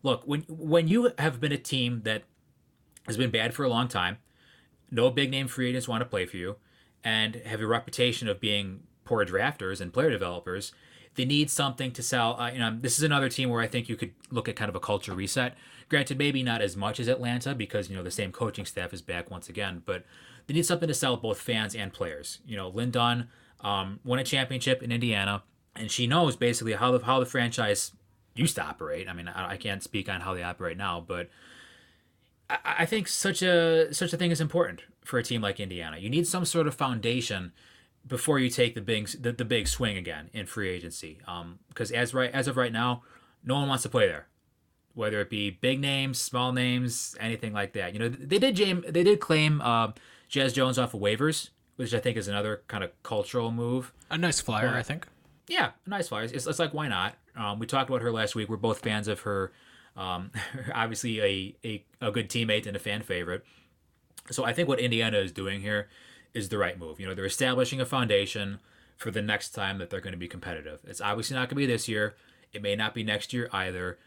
[0.01, 2.23] Look, when when you have been a team that
[3.07, 4.17] has been bad for a long time,
[4.93, 6.55] no big name free agents want to play for you,
[7.03, 10.71] and have a reputation of being poor drafters and player developers,
[11.15, 12.39] they need something to sell.
[12.39, 14.69] Uh, you know, this is another team where I think you could look at kind
[14.69, 15.55] of a culture reset.
[15.89, 19.01] Granted, maybe not as much as Atlanta because you know the same coaching staff is
[19.01, 20.05] back once again, but
[20.47, 22.39] they need something to sell both fans and players.
[22.45, 23.29] You know, Lynn Dunn
[23.61, 25.43] um, won a championship in Indiana,
[25.75, 27.91] and she knows basically how the how the franchise
[28.35, 29.07] used to operate.
[29.07, 31.29] I mean, I, I can't speak on how they operate now, but
[32.63, 35.97] I, I think such a such a thing is important for a team like Indiana.
[35.97, 37.51] You need some sort of foundation
[38.05, 41.19] before you take the big the, the big swing again in free agency.
[41.27, 43.03] Um, because as right as of right now,
[43.43, 44.27] no one wants to play there.
[44.93, 47.93] whether it be big names, small names, anything like that.
[47.93, 49.91] You know, they did James, they did claim uh,
[50.27, 53.91] Jazz Jones off of waivers, which I think is another kind of cultural move.
[54.09, 55.07] A nice flyer, but, I think.
[55.47, 56.23] Yeah, nice flyer.
[56.23, 57.15] It's, it's like why not?
[57.35, 58.49] Um, we talked about her last week.
[58.49, 59.51] We're both fans of her.
[59.95, 60.31] Um,
[60.73, 63.43] obviously, a, a a good teammate and a fan favorite.
[64.31, 65.89] So I think what Indiana is doing here
[66.33, 66.99] is the right move.
[66.99, 68.59] You know, they're establishing a foundation
[68.97, 70.79] for the next time that they're going to be competitive.
[70.85, 72.15] It's obviously not going to be this year.
[72.53, 73.99] It may not be next year either,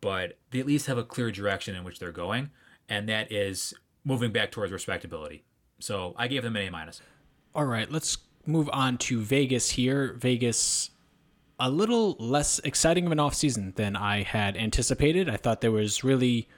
[0.00, 2.50] but they at least have a clear direction in which they're going,
[2.88, 3.74] and that is
[4.04, 5.44] moving back towards respectability.
[5.78, 7.00] So I gave them an A minus.
[7.54, 10.14] All right, let's move on to Vegas here.
[10.18, 10.90] Vegas,
[11.62, 15.30] a little less exciting of an offseason than I had anticipated.
[15.30, 16.48] I thought there was really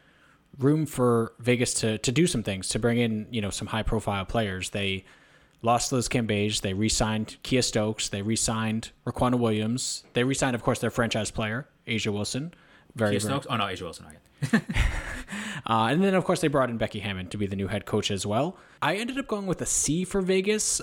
[0.59, 3.83] room for Vegas to to do some things, to bring in, you know, some high
[3.83, 4.71] profile players.
[4.71, 5.05] They
[5.61, 6.63] lost Liz Cambage.
[6.63, 8.09] They re-signed Kiah Stokes.
[8.09, 10.05] They re-signed Riquna Williams.
[10.15, 12.55] They re-signed, of course, their franchise player, A'ja Wilson.
[12.95, 13.47] Very, Kiah Stokes?
[13.51, 14.07] Oh, no, A'ja Wilson.
[14.53, 14.59] uh,
[15.67, 18.11] and then, of course, they brought in Becky Hammon to be the new head coach
[18.11, 18.57] as well.
[18.83, 20.81] I ended up going with a C for Vegas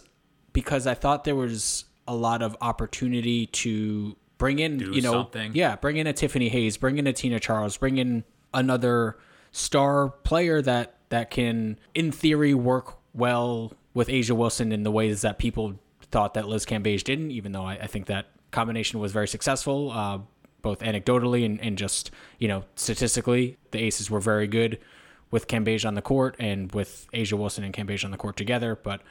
[0.54, 5.12] because I thought there was a lot of opportunity to bring in, Do you know,
[5.12, 5.52] something.
[5.54, 9.18] yeah, bring in a Tiffany Hayes, bring in a Tina Charles, bring in another
[9.52, 15.22] star player that that can, in theory, work well with A'ja Wilson in the ways
[15.22, 15.78] that people
[16.12, 19.92] thought that Liz Cambage didn't, even though I, I think that combination was very successful,
[19.92, 20.20] uh,
[20.62, 23.58] both anecdotally and, and just, you know, statistically.
[23.72, 24.80] The Aces were very good
[25.32, 28.78] with Cambage on the court and with A'ja Wilson and Cambage on the court together.
[28.82, 29.02] But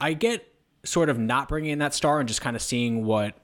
[0.00, 0.46] I get
[0.86, 3.34] sort of not bringing in that star and just kind of seeing what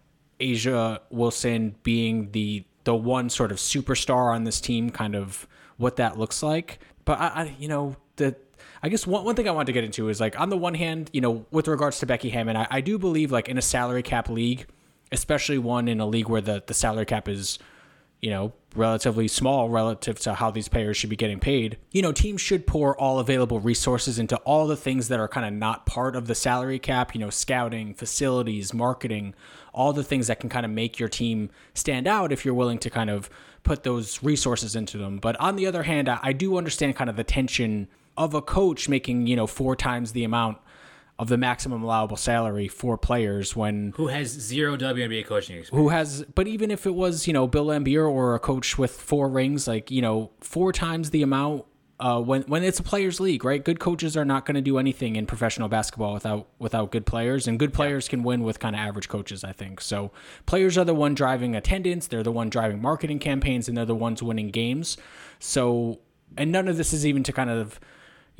[0.40, 5.96] A'ja Wilson being the the one sort of superstar on this team, kind of what
[5.96, 6.80] that looks like.
[7.04, 8.36] But I, I you know, the
[8.82, 10.74] I guess one, one thing I wanted to get into is like on the one
[10.74, 13.62] hand, you know, with regards to Becky Hammon, I, I do believe like in a
[13.62, 14.66] salary cap league,
[15.12, 17.58] especially one in a league where the, the salary cap is,
[18.22, 21.76] you know, relatively small relative to how these players should be getting paid.
[21.90, 25.44] You know, teams should pour all available resources into all the things that are kind
[25.44, 29.34] of not part of the salary cap, you know, scouting, facilities, marketing,
[29.74, 32.78] all the things that can kind of make your team stand out if you're willing
[32.78, 33.28] to kind of
[33.64, 35.18] put those resources into them.
[35.18, 38.88] But on the other hand, I, do understand kind of the tension of a coach
[38.88, 40.58] making, you know, four times the amount
[41.22, 45.68] of the maximum allowable salary for players when who has zero WNBA coaching experience.
[45.70, 48.90] Who has but even if it was, you know, Bill Laimbeer or a coach with
[48.90, 51.64] four rings, like, you know, four times the amount
[52.00, 53.64] uh, when when it's a players league, right?
[53.64, 57.46] Good coaches are not going to do anything in professional basketball without without good players,
[57.46, 59.44] and good players can win with kind of average coaches.
[59.44, 60.10] I think so.
[60.44, 63.94] Players are the one driving attendance, they're the one driving marketing campaigns, and they're the
[63.94, 64.96] ones winning games.
[65.38, 66.00] So,
[66.36, 67.78] and none of this is even to kind of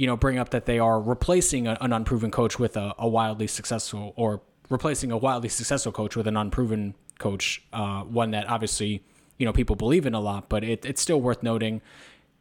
[0.03, 3.07] you know, bring up that they are replacing a, an unproven coach with a, a,
[3.07, 8.49] wildly successful, or replacing a wildly successful coach with an unproven coach, uh, one that
[8.49, 9.05] obviously,
[9.39, 11.81] you know, people believe in a lot, but it, it's still worth noting.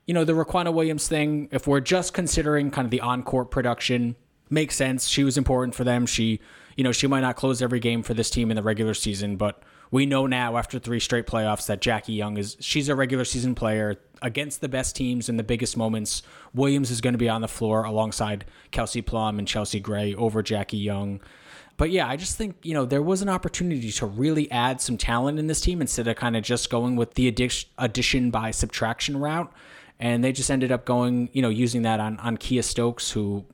[0.07, 3.51] You know, the Riquna Williams thing, if we're just considering kind of the on court
[3.51, 4.15] production,
[4.49, 5.07] makes sense.
[5.07, 6.07] She was important for them.
[6.07, 6.39] She,
[6.75, 9.35] you know, she might not close every game for this team in the regular season,
[9.35, 13.23] but we know now after three straight playoffs that Jackie Young is she's a regular
[13.23, 16.21] season player against the best teams in the biggest moments.
[16.53, 20.43] Williams is going to be on the floor alongside Kelsey Plum and Chelsea Gray over
[20.43, 21.21] Jackie Young.
[21.77, 24.97] But yeah, I just think, you know, there was an opportunity to really add some
[24.97, 29.17] talent in this team instead of kind of just going with the addition by subtraction
[29.17, 29.51] route.
[29.99, 33.45] And they just ended up going, you know, using that on, on Kiah Stokes, who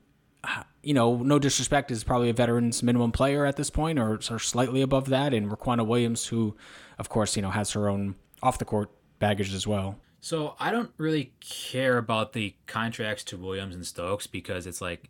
[0.44, 4.20] ah, you know, no disrespect, is probably a veteran's minimum player at this point, or,
[4.30, 5.32] or slightly above that.
[5.32, 6.56] And Riquna Williams, who,
[6.98, 9.98] of course, you know, has her own off the court baggage as well.
[10.28, 15.08] So I don't really care about the contracts to Williams and Stokes because it's like,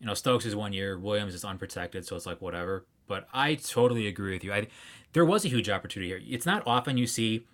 [0.00, 2.84] you know, Stokes is one year, Williams is unprotected, so it's like whatever.
[3.06, 4.52] But I totally agree with you.
[4.52, 4.66] I
[5.12, 6.20] there was a huge opportunity here.
[6.28, 7.46] It's not often you see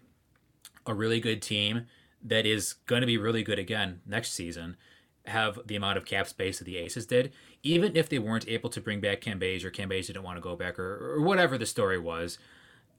[0.87, 1.85] a really good team
[2.25, 4.79] that is going to be really good again next season
[5.27, 7.31] have the amount of cap space that the Aces did,
[7.62, 10.57] even if they weren't able to bring back Cambage or Cambage didn't want to go
[10.57, 12.38] back or, or whatever the story was.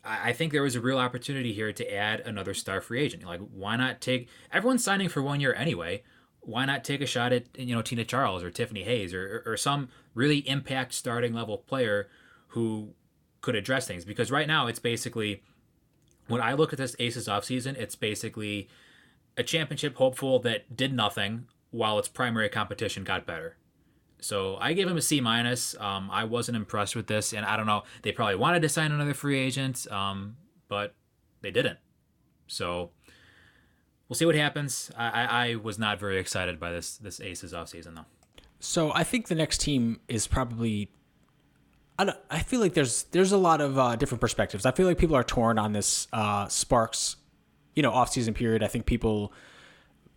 [0.04, 3.24] I, think there was a real opportunity here to add another star free agent.
[3.24, 6.04] Like, why not take everyone's signing for one year anyway?
[6.42, 9.56] Why not take a shot at you know Tina Charles or Tiffany Hayes or, or,
[9.56, 12.10] some really impact starting level player
[12.50, 12.96] who
[13.40, 14.04] could address things?
[14.04, 15.42] Because right now it's basically
[16.28, 18.68] when I look at this Aces offseason, it's basically
[19.38, 23.58] a championship hopeful that did nothing while its primary competition got better.
[24.24, 25.76] So I gave him a C minus.
[25.80, 27.84] Um, I wasn't impressed with this, and I don't know.
[28.02, 30.96] They probably wanted to sign another free agent, um, but
[31.42, 31.80] they didn't.
[32.48, 32.92] So
[34.08, 34.92] we'll see what happens.
[34.98, 38.06] I, I, I was not very excited by this this Aces offseason though.
[38.60, 40.90] So I think the next team is probably.
[42.00, 44.66] I, don't, I feel like there's there's a lot of uh, different perspectives.
[44.66, 47.18] I feel like people are torn on this uh, Sparks
[47.76, 48.64] you know offseason period.
[48.64, 49.34] I think people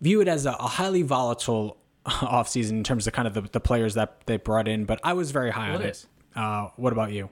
[0.00, 1.78] view it as a, a highly volatile
[2.20, 4.84] offseason in terms of kind of the, the players that they brought in.
[4.84, 6.38] But I was very high Well, on it it.
[6.38, 7.30] Uh, what about you?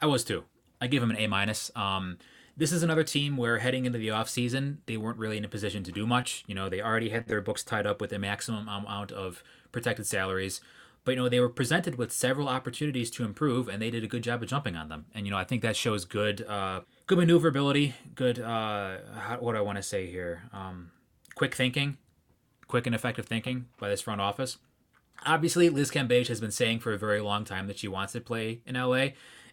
[0.00, 0.44] I was too.
[0.80, 1.70] I gave him an A minus.
[1.76, 2.18] Um,
[2.56, 5.82] this is another team where heading into the offseason, they weren't really in a position
[5.84, 6.44] to do much.
[6.46, 10.06] You know, they already had their books tied up with a maximum amount of protected
[10.06, 10.60] salaries.
[11.04, 14.06] But, you know, they were presented with several opportunities to improve, and they did a
[14.06, 15.06] good job of jumping on them.
[15.14, 19.52] And, you know, I think that shows good uh, good maneuverability, good, uh, how, what
[19.52, 20.42] do I want to say here?
[20.52, 20.90] Um,
[21.34, 21.96] quick thinking,
[22.70, 24.58] quick and effective thinking by this front office.
[25.26, 28.20] Obviously, Liz Cambage has been saying for a very long time that she wants to
[28.20, 29.08] play in LA,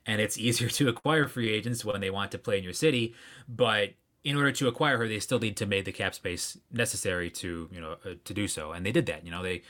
[0.06, 3.14] and it's easier to acquire free agents when they want to play in your city.
[3.50, 7.30] But in order to acquire her, they still need to make the cap space necessary
[7.32, 9.26] to you know uh, to do so, and they did that.
[9.26, 9.64] You know they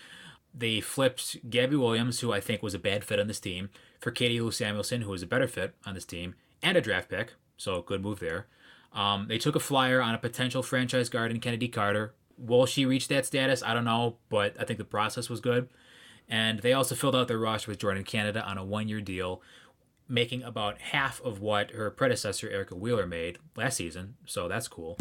[0.54, 4.12] they flipped Gabby Williams, who I think was a bad fit on this team, for
[4.12, 7.34] Katie Lou Samuelson, who was a better fit on this team, and a draft pick.
[7.56, 8.48] So good move there.
[8.94, 12.14] Um, they took a flyer on a potential franchise guard in Kennedy Carter.
[12.38, 13.64] Will she reach that status?
[13.64, 15.70] I don't know, but I think the process was good.
[16.30, 19.42] And they also filled out their roster with Jordin Canada on a one year deal,
[20.08, 24.16] making about half of what her predecessor, Erica Wheeler, made last season.
[24.26, 24.98] So that's cool.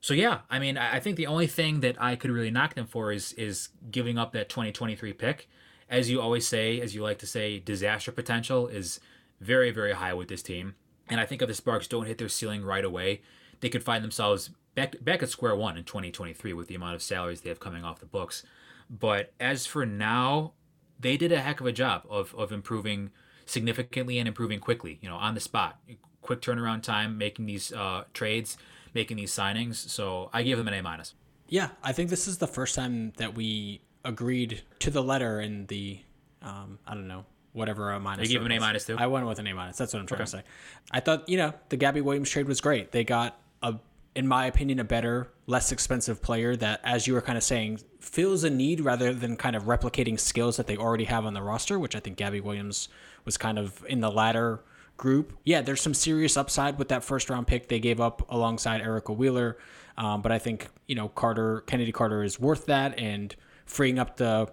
[0.00, 2.86] So yeah, I mean, I think the only thing that I could really knock them
[2.86, 5.48] for is is giving up that 2023 pick.
[5.90, 9.00] As you always say, as you like to say, disaster potential is
[9.40, 10.74] very very high with this team.
[11.08, 13.22] And I think if the Sparks don't hit their ceiling right away,
[13.60, 17.02] they could find themselves back back at square one in 2023 with the amount of
[17.02, 18.44] salaries they have coming off the books.
[18.88, 20.52] But as for now,
[20.98, 23.10] they did a heck of a job of of improving
[23.44, 24.98] significantly and improving quickly.
[25.02, 25.80] You know, on the spot,
[26.22, 28.56] quick turnaround time, making these uh, trades,
[28.94, 29.76] making these signings.
[29.76, 31.14] So I give them an A minus.
[31.48, 35.66] Yeah, I think this is the first time that we agreed to the letter in
[35.66, 35.98] the,
[36.42, 38.28] um, I don't know, whatever a minus.
[38.28, 38.96] Give it him an A minus too?
[38.98, 39.78] I went with an A minus.
[39.78, 40.42] That's what I'm trying to say.
[40.90, 42.92] I thought, you know, the Gabby Williams trade was great.
[42.92, 43.76] They got a,
[44.18, 47.78] in my opinion, a better, less expensive player that, as you were kind of saying,
[48.00, 51.40] fills a need rather than kind of replicating skills that they already have on the
[51.40, 52.88] roster, which I think Gabby Williams
[53.24, 54.64] was kind of in the latter
[54.96, 55.38] group.
[55.44, 59.12] Yeah, there's some serious upside with that first round pick they gave up alongside Erica
[59.12, 59.56] Wheeler.
[59.96, 64.16] Um, but I think, you know, Carter, Kennedy Carter is worth that and freeing up
[64.16, 64.50] the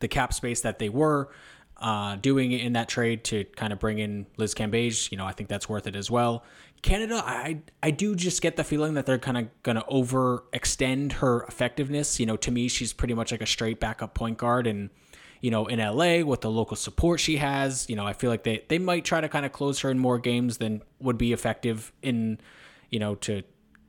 [0.00, 1.30] the cap space that they were
[1.78, 5.10] uh, doing in that trade to kind of bring in Liz Cambage.
[5.10, 6.44] You know, I think that's worth it as well.
[6.84, 11.12] Canada, I I do just get the feeling that they're kind of going to overextend
[11.12, 12.20] her effectiveness.
[12.20, 14.90] You know, to me, she's pretty much like a straight backup point guard, and
[15.40, 18.42] you know, in LA with the local support she has, you know, I feel like
[18.42, 21.32] they they might try to kind of close her in more games than would be
[21.32, 22.38] effective in,
[22.90, 23.44] you know, to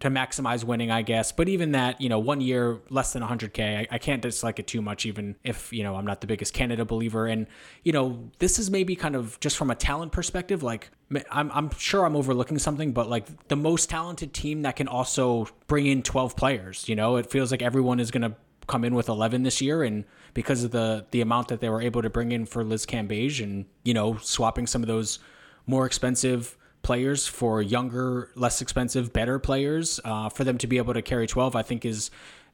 [0.06, 1.32] to maximize winning, I guess.
[1.32, 4.68] But even that, you know, one year less than 100K, I, I can't dislike it
[4.68, 7.28] too much, even if, you know, I'm not the biggest Canada believer.
[7.28, 7.48] And,
[7.84, 10.90] you know, this is maybe kind of just from a talent perspective, like,
[11.32, 15.48] I'm, I'm sure I'm overlooking something, but like the most talented team that can also
[15.68, 18.36] bring in 12 players, you know, it feels like everyone is going to
[18.68, 21.84] come in with 11 this year and because of the the amount that they were
[21.84, 25.20] able to bring in for Liz Cambage and you know swapping some of those
[25.68, 30.94] more expensive players for younger less expensive better players uh, for them to be able
[30.94, 32.12] to carry 12 I think is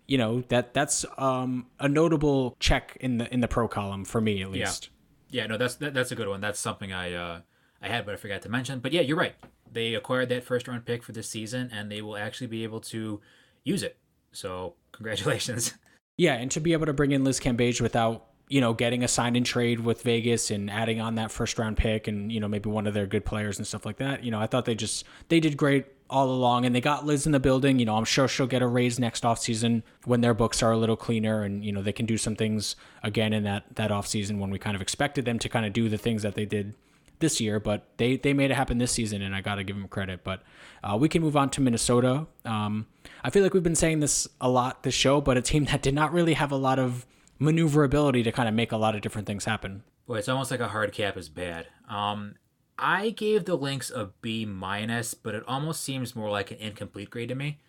[0.08, 4.22] you know that that's um, a notable check in the in the pro column for
[4.22, 4.89] me at least
[5.30, 6.41] Yeah, yeah no, that's that, that's a good one.
[6.41, 7.41] That's something I uh,
[7.82, 8.80] I had, but I forgot to mention.
[8.80, 9.36] But yeah, you're right.
[9.72, 12.82] They acquired that first round pick for this season, and they will actually be able
[12.82, 13.22] to
[13.63, 13.98] use it.
[14.32, 15.74] So congratulations.
[16.17, 19.08] Yeah, and to be able to bring in Liz Cambage without, you know, getting a
[19.08, 22.50] sign and trade with Vegas and adding on that first round pick and, you know,
[22.50, 24.26] maybe one of their good players and stuff like that.
[24.26, 27.26] You know, I thought they just they did great all along and they got Liz
[27.26, 27.80] in the building.
[27.80, 30.78] You know, I'm sure she'll get a raise next offseason when their books are a
[30.78, 34.38] little cleaner and, you know, they can do some things again in that that offseason
[34.38, 36.74] when we kind of expected them to kind of do the things that they did
[37.22, 39.78] this year, but they they made it happen this season, and I got to give
[39.78, 40.26] them credit.
[40.26, 40.44] But
[40.84, 42.28] uh, we can move on to Minnesota.
[42.44, 42.88] Um,
[43.24, 45.82] I feel like we've been saying this a lot this show, but a team that
[45.82, 47.06] did not really have a lot of
[47.42, 49.84] maneuverability to kind of make a lot of different things happen.
[50.06, 51.68] Boy, it's almost like a hard cap is bad.
[51.90, 52.36] Um,
[52.78, 57.10] I gave the Lynx a B minus, but it almost seems more like an incomplete
[57.10, 57.60] grade to me,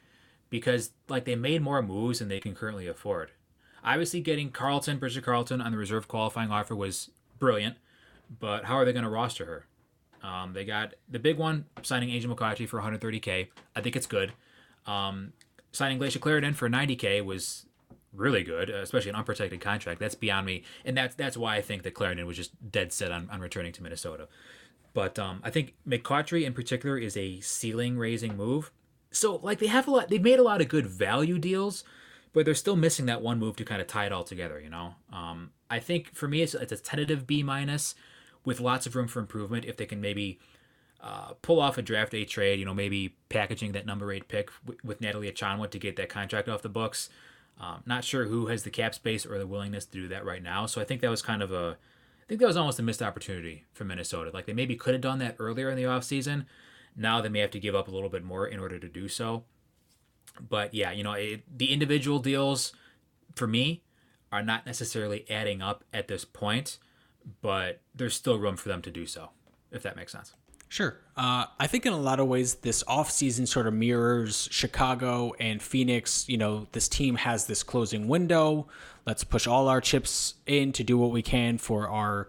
[0.51, 3.31] because like they made more moves than they can currently afford.
[3.83, 7.77] Obviously, getting Carlton, Bridget Carlton on the reserve qualifying offer was brilliant,
[8.39, 9.67] but how are they going to roster her?
[10.23, 13.49] Um, they got the big one signing Angel McCoughtry for 130k.
[13.75, 14.33] I think it's good.
[14.87, 15.33] Um,
[15.73, 17.67] signing Layshia Clarendon for 90k was
[18.15, 20.01] really good, uh, especially an unprotected contract.
[20.01, 23.13] That's beyond me, and that's that's why I think that Clarendon was just dead set
[23.13, 24.29] on, on returning to Minnesota.
[24.95, 28.71] But um, I think McCoughtry in particular is a ceiling raising move.
[29.11, 31.85] So like they have a lot, they've made a lot of good value deals,
[32.33, 34.61] but they're still missing that one move to kind of tie it all together.
[34.61, 37.95] You know, um, I think for me it's, it's a tentative B minus
[38.45, 40.39] with lots of room for improvement if they can maybe
[41.01, 44.51] uh, pull off a draft day trade, you know, maybe packaging that number eight pick
[44.65, 47.09] w- with Natalie Achonwa to get that contract off the books.
[47.61, 50.43] Um, not sure who has the cap space or the willingness to do that right
[50.43, 50.67] now.
[50.67, 53.03] So I think that was kind of a, I think that was almost a missed
[53.03, 54.31] opportunity for Minnesota.
[54.35, 56.47] Like they maybe could have done that earlier in the offseason.
[56.97, 59.07] Now they may have to give up a little bit more in order to do
[59.09, 59.45] so.
[60.41, 62.73] But yeah, you know, it, the individual deals
[63.35, 63.83] for me
[64.31, 66.79] are not necessarily adding up at this point,
[67.43, 69.31] but there's still room for them to do so,
[69.71, 70.35] if that makes sense.
[70.73, 70.97] Sure.
[71.19, 75.61] Uh, I think in a lot of ways, this offseason sort of mirrors Chicago and
[75.61, 76.27] Phoenix.
[76.31, 78.69] You know, this team has this closing window.
[79.05, 82.29] Let's push all our chips in to do what we can for our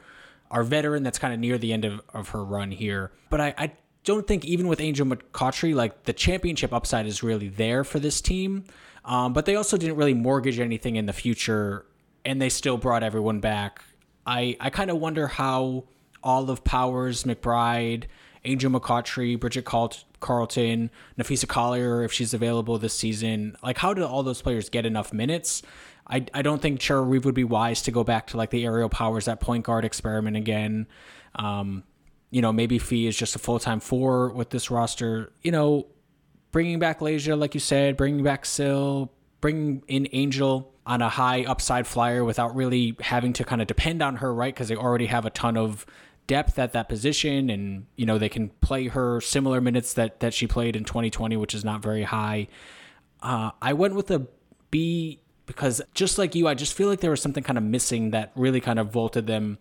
[0.51, 3.13] our veteran that's kind of near the end of, of her run here.
[3.29, 3.71] But I, I
[4.03, 8.19] don't think even with Angel McCoughtry, like the championship upside is really there for this
[8.19, 8.65] team.
[9.05, 11.85] Um, but they also didn't really mortgage anything in the future,
[12.25, 13.81] and they still brought everyone back.
[14.27, 15.85] I I kind of wonder how
[16.21, 18.05] all of Powers, McBride,
[18.45, 23.55] Angel McCoughtry, Bridget Carlton, Napheesa Collier, if she's available this season.
[23.63, 25.61] Like, how did all those players get enough minutes?
[26.07, 28.65] I, I don't think Cheryl Reeve would be wise to go back to like the
[28.65, 30.87] aerial powers, that point guard experiment again.
[31.35, 31.83] Um,
[32.29, 35.31] you know, maybe Phee is just a full time four with this roster.
[35.41, 35.87] You know,
[36.51, 41.43] bringing back Layshia, like you said, bringing back Syl, bringing in Angel on a high
[41.45, 44.53] upside flyer without really having to kind of depend on her, right?
[44.53, 45.85] Because they already have a ton of
[46.27, 50.33] depth at that position and you know they can play her similar minutes that that
[50.33, 52.47] she played in 2020 which is not very high.
[53.21, 54.27] Uh, i went with a
[54.71, 58.11] b because just like you i just feel like there was something kind of missing
[58.11, 59.57] that really kind of vaulted them.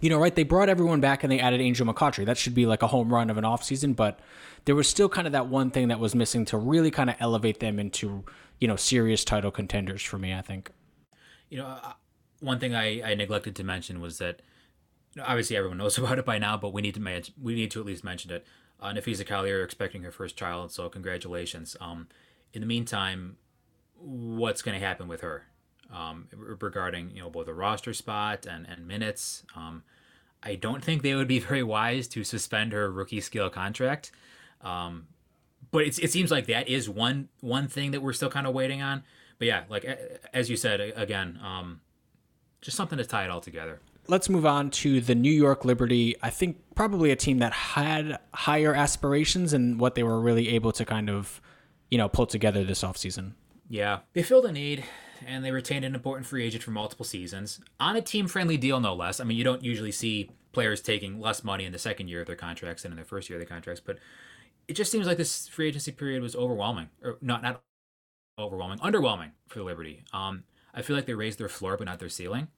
[0.00, 2.66] You know right they brought everyone back and they added angel mccoughtry that should be
[2.66, 4.20] like a home run of an offseason but
[4.64, 7.16] there was still kind of that one thing that was missing to really kind of
[7.20, 8.24] elevate them into
[8.60, 10.70] you know serious title contenders for me i think.
[11.50, 11.92] You know uh,
[12.40, 14.42] one thing I, I neglected to mention was that
[15.20, 17.80] obviously everyone knows about it by now, but we need to mention, we need to
[17.80, 18.46] at least mention it.
[18.80, 21.76] Uh, Napheesa Collier expecting her first child, so congratulations.
[21.80, 22.08] Um,
[22.52, 23.36] in the meantime,
[23.96, 25.46] what's going to happen with her
[25.92, 29.42] um, regarding you know both a roster spot and and minutes?
[29.56, 29.82] Um,
[30.44, 34.12] I don't think they would be very wise to suspend her rookie scale contract.
[34.60, 35.08] Um,
[35.70, 38.54] but it, it seems like that is one one thing that we're still kind of
[38.54, 39.02] waiting on.
[39.38, 39.84] But yeah, like
[40.32, 41.80] as you said again, um,
[42.60, 46.16] just something to tie it all together let's move on to the New York Liberty.
[46.22, 50.72] I think probably a team that had higher aspirations and what they were really able
[50.72, 51.40] to kind of,
[51.90, 53.32] you know, pull together this offseason.
[53.68, 54.84] Yeah, they filled a need
[55.26, 58.80] and they retained an important free agent for multiple seasons on a team friendly deal,
[58.80, 59.20] no less.
[59.20, 62.26] I mean, you don't usually see players taking less money in the second year of
[62.26, 63.98] their contracts than in their first year of their contracts, but
[64.66, 67.62] it just seems like this free agency period was overwhelming, or not not
[68.38, 70.04] overwhelming, underwhelming for the Liberty.
[70.12, 70.44] Um,
[70.74, 72.48] I feel like they raised their floor but not their ceiling.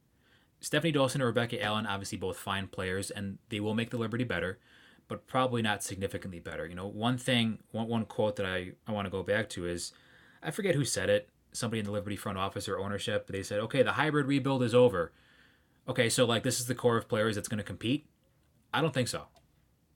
[0.60, 4.24] Stephanie Dolson and Rebecca Allen, obviously both fine players, and they will make the Liberty
[4.24, 4.58] better,
[5.08, 6.66] but probably not significantly better.
[6.66, 9.66] You know, one thing, one, one quote that I, I want to go back to
[9.66, 9.92] is,
[10.42, 13.60] I forget who said it, somebody in the Liberty front office or ownership, they said,
[13.60, 15.12] okay, the hybrid rebuild is over.
[15.88, 18.06] Okay, so like this is the core of players that's going to compete?
[18.72, 19.24] I don't think so.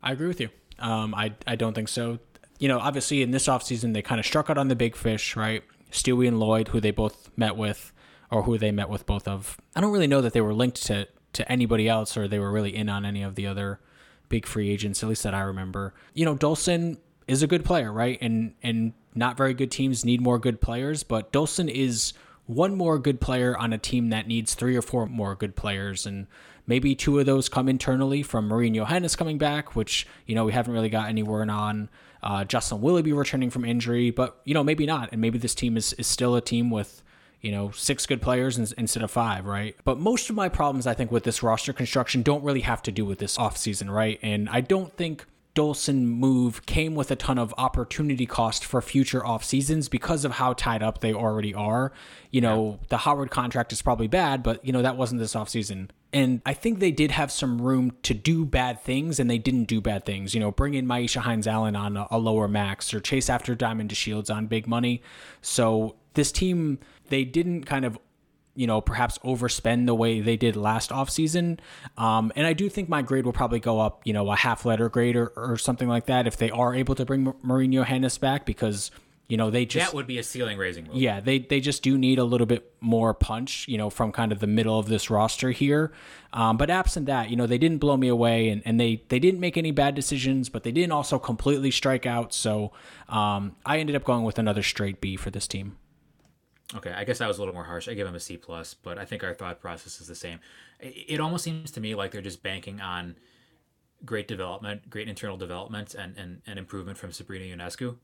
[0.02, 0.48] I agree with you.
[0.78, 2.18] Um, I, I don't think so.
[2.58, 5.36] You know, obviously in this offseason, they kind of struck out on the big fish,
[5.36, 5.62] right?
[5.92, 7.92] Stewie and Loyd, who they both met with
[8.34, 9.58] or who they met with both of.
[9.76, 12.50] I don't really know that they were linked to to anybody else or they were
[12.50, 13.80] really in on any of the other
[14.28, 15.94] big free agents, at least that I remember.
[16.14, 18.18] You know, Dolson is a good player, right?
[18.20, 22.12] And and not very good teams need more good players, but Dolson is
[22.46, 26.04] one more good player on a team that needs three or four more good players
[26.04, 26.26] and
[26.66, 30.52] maybe two of those come internally from Marine Johannes coming back, which, you know, we
[30.52, 31.88] haven't really got any word on.
[32.22, 35.10] Uh, Jocelyn Willoughby returning from injury, but, you know, maybe not.
[35.12, 37.02] And maybe this team is, is still a team with
[37.44, 39.76] you know, six good players instead of five, right?
[39.84, 42.90] But most of my problems, I think, with this roster construction don't really have to
[42.90, 44.18] do with this offseason, right?
[44.22, 49.24] And I don't think Dolson move came with a ton of opportunity cost for future
[49.24, 51.92] off seasons because of how tied up they already are.
[52.30, 52.86] You know, yeah.
[52.88, 55.90] the Howard contract is probably bad, but you know that wasn't this off season.
[56.14, 59.64] And I think they did have some room to do bad things, and they didn't
[59.64, 60.32] do bad things.
[60.32, 63.54] You know, bring in Myisha Hines Allen on a, a lower max or chase after
[63.54, 65.02] Diamond DeShields on big money.
[65.42, 66.78] So this team
[67.08, 67.98] they didn't kind of
[68.54, 71.58] you know perhaps overspend the way they did last offseason.
[71.98, 74.64] Um, and i do think my grade will probably go up you know a half
[74.64, 78.18] letter grade or, or something like that if they are able to bring Marine Johannes
[78.18, 78.90] back because
[79.26, 80.96] you know they just that would be a ceiling raising move.
[80.96, 84.32] yeah they they just do need a little bit more punch you know from kind
[84.32, 85.92] of the middle of this roster here.
[86.32, 89.18] Um, but absent that you know they didn't blow me away and, and they they
[89.18, 92.34] didn't make any bad decisions but they didn't also completely strike out.
[92.34, 92.72] So
[93.08, 95.78] um, i ended up going with another straight b for this team
[96.74, 97.88] Okay, I guess I was a little more harsh.
[97.88, 100.40] I give him a C plus, but I think our thought process is the same.
[100.80, 103.16] It, almost seems to me like they're just banking on
[104.04, 107.96] great development, great internal development, and and, and improvement from Sabrina Ionescu.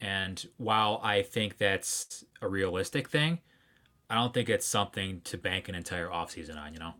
[0.00, 3.40] And while I think that's a realistic thing,
[4.10, 6.94] I don't think it's something to bank an entire offseason on, you know?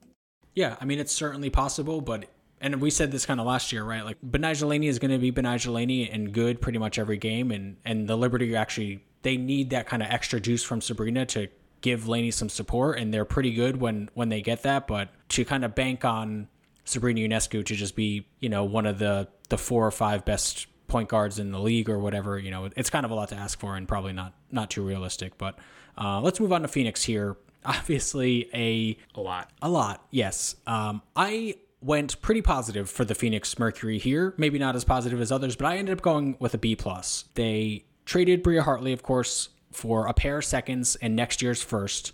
[0.55, 2.27] Yeah, I mean, it's certainly possible, but,
[2.61, 4.05] and we said this kind of last year, right?
[4.05, 7.53] Like, Laney is going to be Laney and good pretty much every game.
[7.53, 11.49] And, and the Liberty actually, they need that kind of extra juice from Sabrina to
[11.81, 12.99] give Laney some support.
[12.99, 14.87] And they're pretty good when, when they get that.
[14.87, 16.49] But to kind of bank on
[16.85, 20.66] Sabrina Ionescu to just be, you know, one of the, the four or five best
[20.89, 23.37] point guards in the league or whatever, you know, it's kind of a lot to
[23.37, 25.39] ask for and probably not not too realistic.
[25.39, 25.59] But
[25.97, 27.37] uh, let's move on to Phoenix here.
[27.64, 30.07] Obviously, a a lot, a lot.
[30.11, 34.35] Yes, um, I went pretty positive for the Phoenix Mercury here.
[34.37, 37.25] Maybe not as positive as others, but I ended up going with a B plus.
[37.35, 42.13] They traded Bria Hartley, of course, for a pair of seconds and next year's first,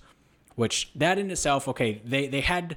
[0.57, 2.76] which that in itself, okay, they they had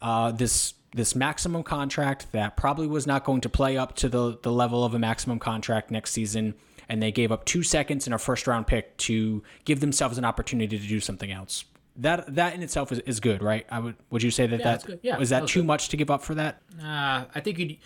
[0.00, 4.38] uh, this this maximum contract that probably was not going to play up to the,
[4.42, 6.54] the level of a maximum contract next season.
[6.88, 10.24] And they gave up two seconds and a first round pick to give themselves an
[10.24, 11.66] opportunity to do something else.
[11.96, 13.66] That that in itself is, is good, right?
[13.70, 15.00] I would would you say that Yeah, that that's good.
[15.02, 15.66] Yeah, was that, that too good.
[15.66, 16.62] much to give up for that?
[16.82, 17.76] Uh, I think you.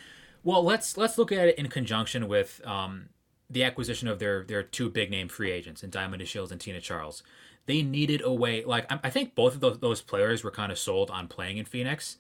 [0.45, 3.09] Well, let's let's look at it in conjunction with um,
[3.53, 6.81] the acquisition of their their two big name free agents in Diamond Shields and Tina
[6.81, 7.23] Charles.
[7.67, 8.65] They needed a way.
[8.65, 11.59] Like I, I think both of those, those players were kind of sold on playing
[11.59, 12.17] in Phoenix,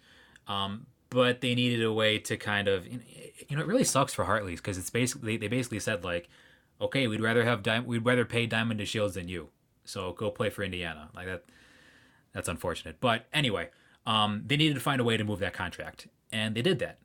[0.46, 4.24] um, but they needed a way to kind of you know it really sucks for
[4.24, 6.28] Hartley's because it's basically they basically said like,
[6.80, 9.48] okay, we'd rather have Di- we'd rather pay Diamond DeShields than you,
[9.84, 11.44] so go play for Indiana like that.
[12.32, 13.70] That's unfortunate, but anyway,
[14.06, 16.98] um, they needed to find a way to move that contract, and they did that.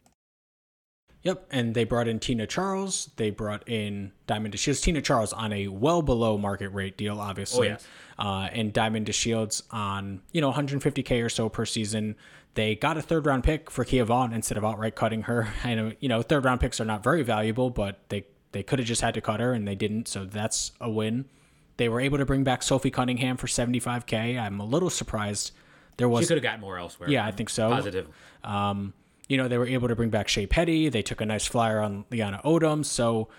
[1.24, 3.10] Yep, and they brought in Tina Charles.
[3.18, 4.82] They brought in Diamond DeShields.
[4.82, 7.68] Tina Charles on a well below market rate deal, obviously.
[7.70, 7.88] Oh, yes.
[8.18, 12.16] uh, and Diamond DeShields on you know 150k or so per season.
[12.54, 15.48] They got a third round pick for Kia Vaughn instead of outright cutting her.
[15.64, 18.80] I know you know third round picks are not very valuable, but they they could
[18.80, 21.26] have just had to cut her and they didn't, so that's a win.
[21.76, 24.40] They were able to bring back Sophie Cunningham for 75k.
[24.40, 25.52] I'm a little surprised
[25.98, 26.24] there was.
[26.24, 27.10] She could have gotten more elsewhere.
[27.10, 27.70] yeah, I think so.
[27.70, 28.08] Positive.
[28.44, 28.94] Um,
[29.28, 30.90] you know, they were able to bring back Shey Peddy.
[30.90, 32.86] They took a nice flyer on Liana Odom.
[32.86, 33.30] So,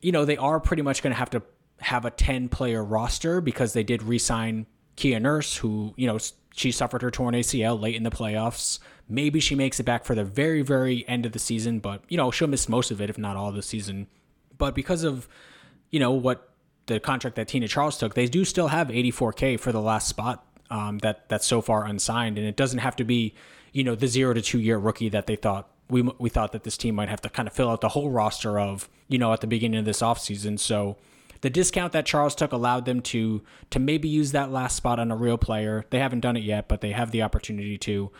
[0.00, 1.42] you know, they are pretty much going to have to
[1.78, 4.66] have a 10 player roster because they did re sign
[4.96, 6.18] Kia Nurse, who, you know,
[6.54, 8.78] she suffered her torn ACL late in the playoffs.
[9.08, 12.16] Maybe she makes it back for the very, very end of the season, but, you
[12.16, 14.08] know, she'll miss most of it, if not all of the season.
[14.58, 15.26] But because of,
[15.90, 16.50] you know, what
[16.86, 20.44] the contract that Tina Charles took, they do still have 84K for the last spot
[20.70, 23.34] um, that that's so far unsigned, and it doesn't have to be,
[23.72, 26.64] you know, the zero to two year rookie that they thought we we thought that
[26.64, 29.32] this team might have to kind of fill out the whole roster of, you know,
[29.32, 30.58] at the beginning of this offseason.
[30.58, 30.96] So
[31.40, 35.10] the discount that Charles took allowed them to to maybe use that last spot on
[35.10, 35.84] a real player.
[35.90, 38.10] They haven't done it yet, but they have the opportunity to.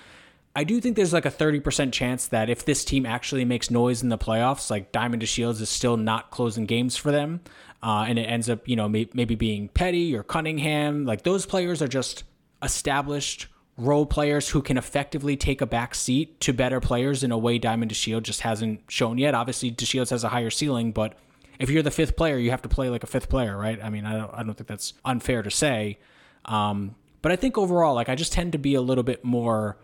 [0.56, 4.02] I do think there's like a 30% chance that if this team actually makes noise
[4.02, 7.40] in the playoffs, like Diamond DeShields is still not closing games for them.
[7.84, 11.06] Uh, and it ends up, you know, may- maybe being Peddy or Cunningham.
[11.06, 12.24] Like those players are just
[12.64, 13.46] established
[13.80, 17.58] role players who can effectively take a back seat to better players in a way
[17.58, 19.34] Diamond to Shield just hasn't shown yet.
[19.34, 21.14] Obviously, DeShields has a higher ceiling, but
[21.58, 23.82] if you're the fifth player, you have to play like a fifth player, right?
[23.82, 25.98] I mean, I don't, I don't think that's unfair to say.
[26.44, 29.78] Um, but I think overall, like I just tend to be a little bit more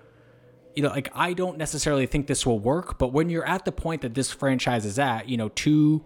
[0.77, 3.73] you know, like I don't necessarily think this will work, but when you're at the
[3.73, 6.05] point that this franchise is at, you know, two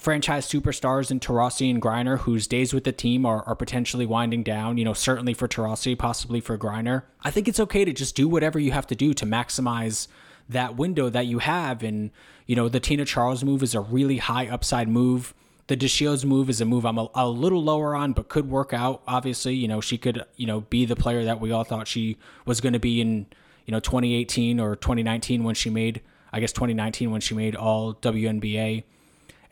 [0.00, 4.42] franchise superstars in Taurasi and Griner, whose days with the team are, are potentially winding
[4.42, 8.16] down, you know, certainly for Taurasi, possibly for Griner, I think it's okay to just
[8.16, 10.08] do whatever you have to do to maximize
[10.48, 11.82] that window that you have.
[11.82, 12.10] And,
[12.46, 15.34] you know, the Tina Charles move is a really high upside move.
[15.66, 18.72] The DeShields move is a move I'm a, a little lower on, but could work
[18.72, 19.02] out.
[19.06, 22.16] Obviously, you know, she could, you know, be the player that we all thought she
[22.46, 23.26] was going to be in,
[23.70, 26.00] you know 2018 or 2019 when she made
[26.32, 28.82] I guess 2019 when she made all WNBA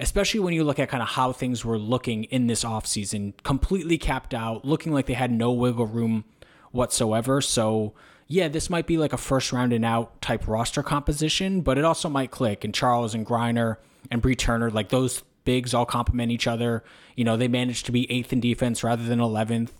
[0.00, 3.98] especially when you look at kind of how things were looking in this offseason completely
[3.98, 6.24] capped out looking like they had no wiggle room
[6.70, 7.40] whatsoever.
[7.40, 7.94] So
[8.26, 11.84] yeah this might be like a first round and out type roster composition but it
[11.84, 12.64] also might click.
[12.64, 13.76] And Charles and Griner
[14.10, 16.84] and Bree Turner like those bigs all complement each other.
[17.16, 19.70] You know they managed to be 8th in defense rather than 11th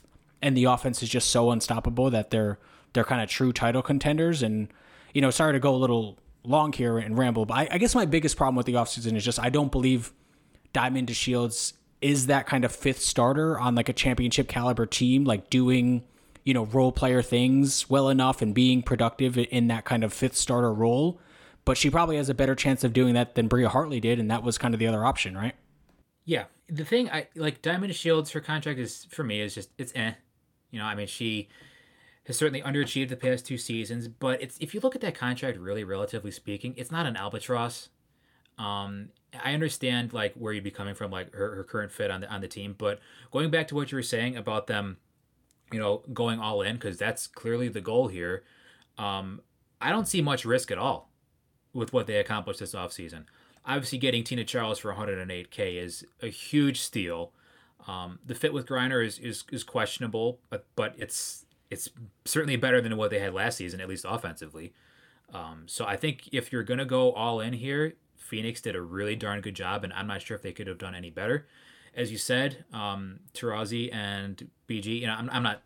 [0.42, 2.58] and the offense is just so unstoppable that they're
[2.92, 4.42] they're kind of true title contenders.
[4.42, 4.68] And
[5.14, 7.94] you know, sorry to go a little long here and ramble, but I, I guess
[7.94, 10.12] my biggest problem with the offseason is just I don't believe
[10.72, 15.50] Diamond DeShields is that kind of fifth starter on like a championship caliber team, like
[15.50, 16.04] doing
[16.44, 20.36] you know role player things well enough and being productive in that kind of fifth
[20.36, 21.20] starter role.
[21.64, 24.30] But she probably has a better chance of doing that than Bria Hartley did, and
[24.30, 25.54] that was kind of the other option, right?
[26.24, 28.30] Yeah, the thing I like Diamond Shields.
[28.30, 30.12] Her contract is for me is just it's eh.
[30.70, 31.48] You know, I mean she
[32.28, 35.58] has certainly underachieved the past two seasons, but it's if you look at that contract,
[35.58, 37.88] really, relatively speaking, it's not an albatross.
[38.58, 39.08] Um,
[39.42, 42.28] I understand like where you'd be coming from, like her, her current fit on the
[42.30, 43.00] on the team, but
[43.32, 44.98] going back to what you were saying about them,
[45.72, 48.44] you know, going all in because that's clearly the goal here.
[48.98, 49.40] Um,
[49.80, 51.10] I don't see much risk at all
[51.72, 53.24] with what they accomplished this offseason.
[53.64, 57.32] Obviously, getting Tina Charles for 108k is a huge steal.
[57.86, 61.88] Um, the fit with Griner is, is is questionable, but but it's it's
[62.24, 64.72] certainly better than what they had last season, at least offensively.
[65.32, 69.16] Um, so I think if you're gonna go all in here, Phoenix did a really
[69.16, 71.46] darn good job, and I'm not sure if they could have done any better.
[71.94, 75.62] As you said, um, Taurasi and BG, you know, I'm, I'm not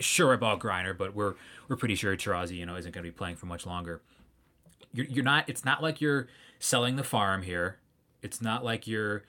[0.00, 1.34] sure about Griner, but we're
[1.68, 4.02] we're pretty sure Taurasi, you know, isn't going to be playing for much longer.
[4.92, 5.48] You're, you're not.
[5.48, 7.78] It's not like you're selling the farm here.
[8.22, 9.24] It's not like you're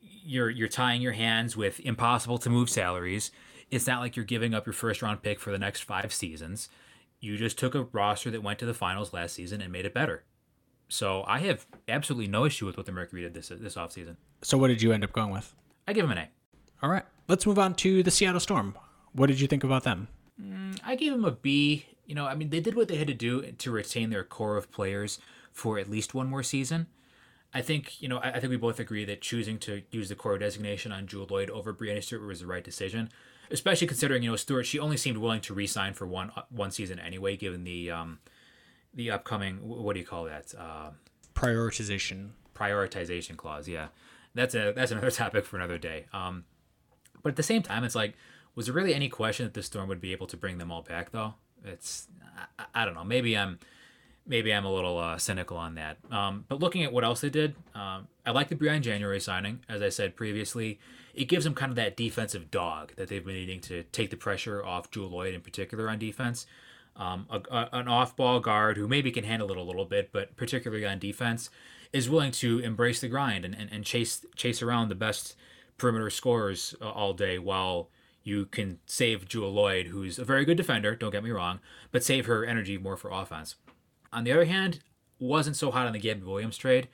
[0.00, 3.30] you're you're tying your hands with impossible to move salaries.
[3.70, 6.68] It's not like you're giving up your first round pick for the next five seasons.
[7.20, 9.94] You just took a roster that went to the finals last season and made it
[9.94, 10.24] better.
[10.88, 14.16] So I have absolutely no issue with what the Mercury did this this offseason.
[14.42, 15.54] So what did you end up going with?
[15.86, 16.28] I give him an A.
[16.82, 17.04] All right.
[17.28, 18.76] Let's move on to the Seattle Storm.
[19.12, 20.08] What did you think about them?
[20.40, 21.86] Mm, I gave him a B.
[22.06, 24.56] You know, I mean, they did what they had to do to retain their core
[24.56, 25.20] of players
[25.52, 26.86] for at least one more season.
[27.52, 30.14] I think, you know, I, I think we both agree that choosing to use the
[30.14, 33.10] core designation on Jewell Loyd over Breanna Stewart was the right decision,
[33.50, 36.98] especially considering, you know, Stewart, she only seemed willing to re-sign for one one season
[36.98, 38.18] anyway, given the um,
[38.94, 40.90] the upcoming what do you call that uh,
[41.34, 42.30] prioritization.
[42.54, 43.88] prioritization clause yeah.
[44.34, 46.06] That's a that's another topic for another day.
[46.12, 46.44] Um,
[47.22, 48.14] but at the same time it's like
[48.54, 50.82] was there really any question that the storm would be able to bring them all
[50.82, 51.34] back though?
[51.64, 52.08] It's
[52.58, 53.04] i, I don't know.
[53.04, 53.58] Maybe i'm
[54.30, 55.98] maybe i'm a little uh, cynical on that.
[56.10, 59.60] Um, but looking at what else they did um, i like the Briann January signing.
[59.68, 60.78] As i said previously
[61.12, 64.16] it gives them kind of that defensive dog that they've been needing to take the
[64.16, 66.46] pressure off Jewell Loyd in particular on defense.
[66.96, 70.36] Um, a, a, an off-ball guard who maybe can handle it a little bit, but
[70.36, 71.48] particularly on defense,
[71.92, 75.34] is willing to embrace the grind and, and, and chase chase around the best
[75.78, 77.88] perimeter scorers uh, all day while
[78.22, 81.58] you can save Jewell Loyd, who's a very good defender, don't get me wrong,
[81.90, 83.56] but save her energy more for offense.
[84.12, 84.80] On the other hand,
[85.18, 86.88] wasn't so hot on the Gabby Williams trade.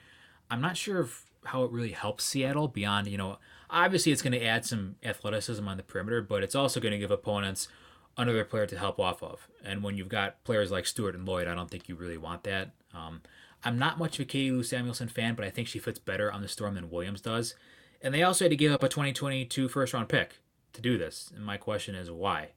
[0.51, 3.39] I'm not sure if, how it really helps Seattle beyond, you know,
[3.71, 6.99] obviously it's going to add some athleticism on the perimeter, but it's also going to
[6.99, 7.69] give opponents–
[8.17, 9.49] another player to help off of.
[9.64, 12.45] And when you've got players like Stewart and Loyd, I don't think you really want
[12.45, 12.71] that.
[12.95, 13.23] Um,
[13.64, 16.33] I'm not much of a Katie Lou Samuelson fan, but I think she fits better
[16.33, 17.55] on the Storm than Williams does.
[18.01, 20.39] And they also had to give up a 2022 first round pick
[20.73, 21.33] to do this.
[21.35, 22.51] And my question is why?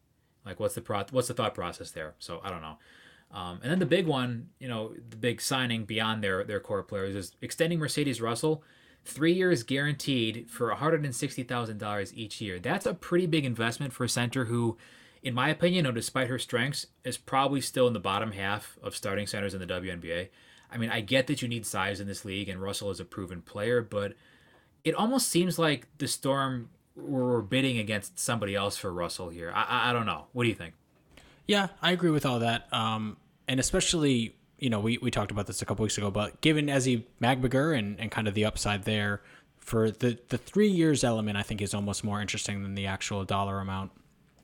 [0.45, 2.16] Like, what's the pro- what's the thought process there?
[2.20, 2.78] So I don't know.
[3.32, 6.84] Um, and then the big one, you know, the big signing beyond their their core
[6.84, 8.63] players is extending Mercedes Russell,
[9.05, 12.59] three years guaranteed for $160,000 each year.
[12.59, 14.77] That's a pretty big investment for a center who
[15.21, 18.95] in my opinion, though, despite her strengths, is probably still in the bottom half of
[18.95, 20.30] starting centers in the WNBA.
[20.71, 23.05] I mean, I get that you need size in this league, and Russell is a
[23.05, 24.13] proven player, but
[24.84, 29.51] it almost seems like the Storm were bidding against somebody else for Russell here.
[29.53, 30.27] I, I, I don't know.
[30.32, 30.73] What do you think?
[31.50, 32.72] Yeah, I agree with all that.
[32.72, 36.41] Um, and especially, you know, we, we talked about this a couple weeks ago, but
[36.41, 39.22] given Ezi Magbegor and, and kind of the upside there,
[39.60, 43.24] for the, the three years element, I think is almost more interesting than the actual
[43.26, 43.91] dollar amount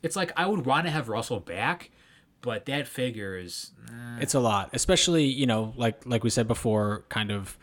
[0.05, 1.89] it's like I would want to have Russell back,
[2.41, 4.19] but that figure is eh.
[4.21, 7.57] it's a lot, especially you know like like we said before, kind of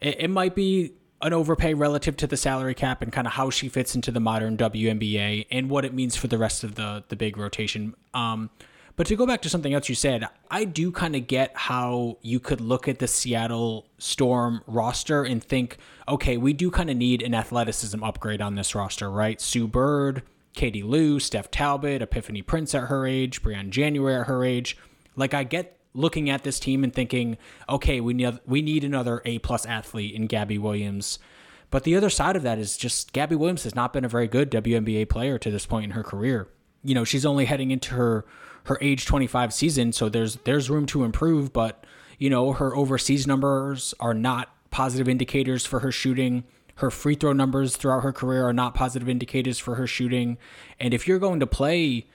[0.00, 3.50] it, it might be an overpay relative to the salary cap and kind of how
[3.50, 7.02] she fits into the modern WNBA and what it means for the rest of the
[7.08, 7.94] the big rotation.
[8.14, 8.48] Um,
[8.96, 12.18] but to go back to something else you said, I do kind of get how
[12.20, 15.78] you could look at the Seattle Storm roster and think,
[16.08, 19.40] okay, we do kind of need an athleticism upgrade on this roster, right?
[19.40, 20.22] Sue Bird,
[20.54, 24.76] Katie Lou, Steph Talbot, Epiphany Prince at her age, Briann January at her age.
[25.16, 27.38] Like I get looking at this team and thinking,
[27.68, 31.18] okay, we need we need another A plus athlete in Gabby Williams.
[31.70, 34.28] But the other side of that is just Gabby Williams has not been a very
[34.28, 36.48] good WNBA player to this point in her career.
[36.84, 38.26] You know, she's only heading into her
[38.64, 41.84] her age 25 season, so there's there's room to improve, but
[42.18, 46.44] you know, her overseas numbers are not positive indicators for her shooting.
[46.76, 50.38] Her free throw numbers throughout her career are not positive indicators for her shooting.
[50.80, 52.06] And if you're going to play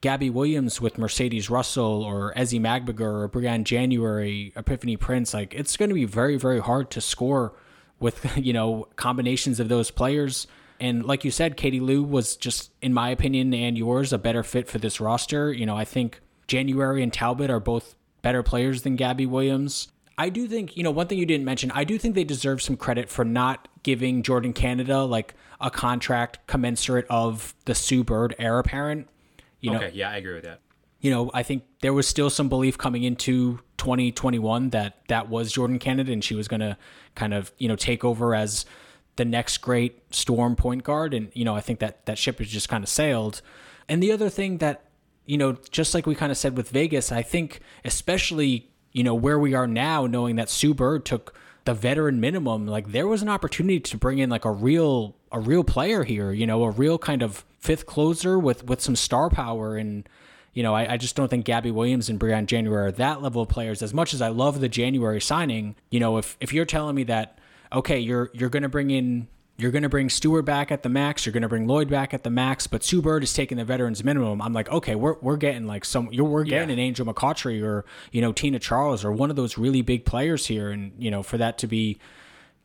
[0.00, 5.76] Gabby Williams with Mercedes Russell or Ezi Magbegor or Briann January, Epiphany Prince, like it's
[5.76, 7.54] going to be very, very hard to score
[7.98, 10.46] with, you know, combinations of those players.
[10.80, 14.42] And like you said, Katie Lou was just, in my opinion and yours, a better
[14.42, 15.52] fit for this roster.
[15.52, 19.88] You know, I think January and Talbot are both better players than Gabby Williams.
[20.18, 22.60] I do think, you know, one thing you didn't mention, I do think they deserve
[22.60, 28.34] some credit for not giving Jordin Canada like a contract commensurate of the Sue Bird
[28.38, 29.08] heir apparent.
[29.60, 30.60] You know, okay, yeah, I agree with that.
[31.00, 35.52] you know, I think there was still some belief coming into 2021 that that was
[35.52, 36.76] Jordin Canada and she was going to
[37.14, 38.66] kind of, you know, take over as
[39.20, 41.12] the next great storm point guard.
[41.12, 43.42] And, you know, I think that that ship has just kind of sailed.
[43.86, 44.86] And the other thing that,
[45.26, 49.14] you know, just like we kind of said with Vegas, I think especially, you know,
[49.14, 53.20] where we are now, knowing that Sue Bird took the veteran minimum, like there was
[53.20, 56.70] an opportunity to bring in like a real a real player here, you know, a
[56.70, 60.08] real kind of fifth closer with with some star power and
[60.54, 63.42] you know, I, I, just don't think Gabby Williams and Briann January are that level
[63.42, 63.82] of players.
[63.82, 67.04] As much as I love the January signing, you know, if if you're telling me
[67.04, 67.38] that
[67.72, 69.28] okay, you're you're going to bring in
[69.60, 72.14] you're going to bring Stewart back at the max, you're going to bring Loyd back
[72.14, 74.40] at the max, but Sue Bird is taking the veterans minimum.
[74.40, 76.74] I'm like, okay, we're we're getting like some you're we're getting yeah.
[76.74, 80.46] an Angel McCoughtry or you know Tina Charles or one of those really big players
[80.46, 81.98] here, and you know for that to be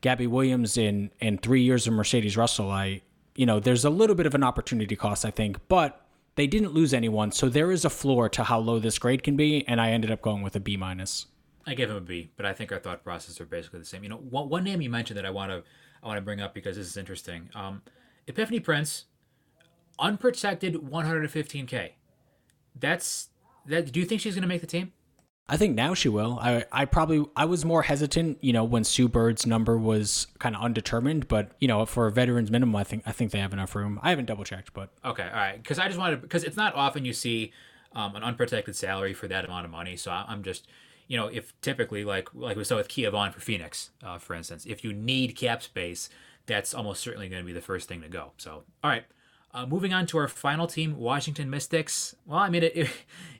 [0.01, 3.01] Gabby Williams in in three years of Mercedes Russell, I
[3.35, 6.01] you know there's a little bit of an opportunity cost, I think, but
[6.35, 9.35] they didn't lose anyone, so there is a floor to how low this grade can
[9.35, 11.27] be, and I ended up going with a B minus.
[11.67, 14.03] I gave him a B, but I think our thought process are basically the same.
[14.03, 15.63] You know, one, one name you mentioned that I want to
[16.03, 17.49] I want to bring up because this is interesting.
[17.55, 17.81] Um,
[18.27, 19.05] Epiphany Prince,
[19.99, 21.91] unprotected 115k.
[22.79, 23.29] That's
[23.65, 23.91] that.
[23.91, 24.93] Do you think she's going to make the team?
[25.47, 26.39] I think now she will.
[26.41, 30.55] I I probably I was more hesitant, you know, when Sue Bird's number was kind
[30.55, 33.53] of undetermined, but you know, for a veterans minimum, I think I think they have
[33.53, 33.99] enough room.
[34.01, 36.73] I haven't double checked, but okay, all right, because I just wanted because it's not
[36.73, 37.53] often you see
[37.93, 40.67] um, an unprotected salary for that amount of money, so I, am just
[41.07, 44.33] you know if typically like like we saw with Kia Vaughn for Phoenix, uh, for
[44.33, 46.09] instance, if you need cap space,
[46.45, 48.31] that's almost certainly going to be the first thing to go.
[48.37, 49.05] So all right.
[49.53, 52.13] Uh, moving on to our final team, Washington Mystics.
[52.25, 52.89] Well, I mean, it, it,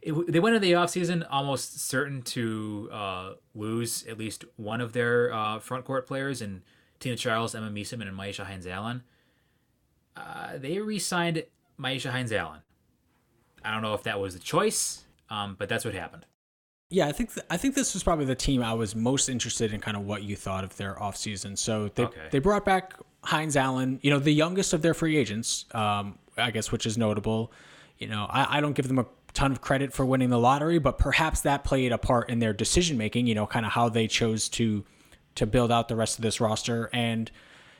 [0.01, 4.93] it they went into the offseason almost certain to uh, lose at least one of
[4.93, 6.63] their uh, front court players in
[7.01, 9.03] Tina Charles, Emma Meesseman, and Myisha Hines Allen.
[10.15, 11.43] Uh, they re signed
[11.77, 12.61] Myisha Hines Allen.
[13.65, 16.25] I don't know if that was the choice, um, but that's what happened.
[16.95, 19.73] Yeah, I think th- I think this was probably the team I was most interested
[19.73, 21.57] in, kind of what you thought of their offseason.
[21.57, 22.21] So they okay.
[22.31, 26.51] they brought back Hines Allen, you know, the youngest of their free agents, um, I
[26.51, 27.51] guess, which is notable.
[27.97, 30.79] You know, I, I don't give them a ton of credit for winning the lottery,
[30.79, 33.27] but perhaps that played a part in their decision making.
[33.27, 34.85] You know, kind of how they chose to
[35.35, 36.89] to build out the rest of this roster.
[36.93, 37.29] And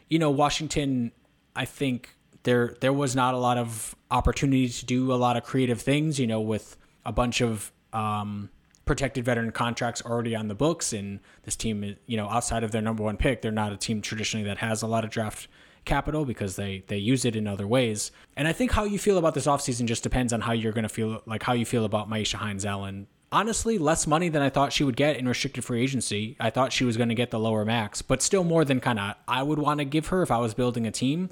[0.10, 1.14] you know, Washington,
[1.56, 5.46] I think there there was not a lot of opportunity to do a lot of
[5.46, 6.20] creative things.
[6.20, 8.50] You know, with a bunch of um,
[8.86, 12.82] protected veteran contracts already on the books, and this team you know, outside of their
[12.82, 15.48] number one pick, they're not a team traditionally that has a lot of draft
[15.86, 18.12] capital because they they use it in other ways.
[18.36, 20.84] And I think how you feel about this offseason just depends on how you're going
[20.84, 23.08] to feel, like how you feel about Myisha Hines Allen.
[23.32, 26.38] Honestly, less money than I thought she would get in restricted free agency.
[26.40, 29.00] I thought she was going to get the lower max, but still more than kind
[29.00, 31.30] of I would want to give her if I was building a team.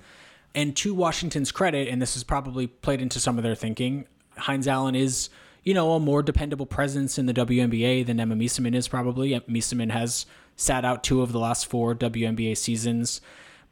[0.55, 4.05] And to Washington's credit, and this has probably played into some of their thinking,
[4.37, 5.29] Hines Allen is
[5.63, 9.31] you know, a more dependable presence in the WNBA than Emma Meesseman is probably.
[9.41, 13.21] Meesseman has sat out two of the last four WNBA seasons.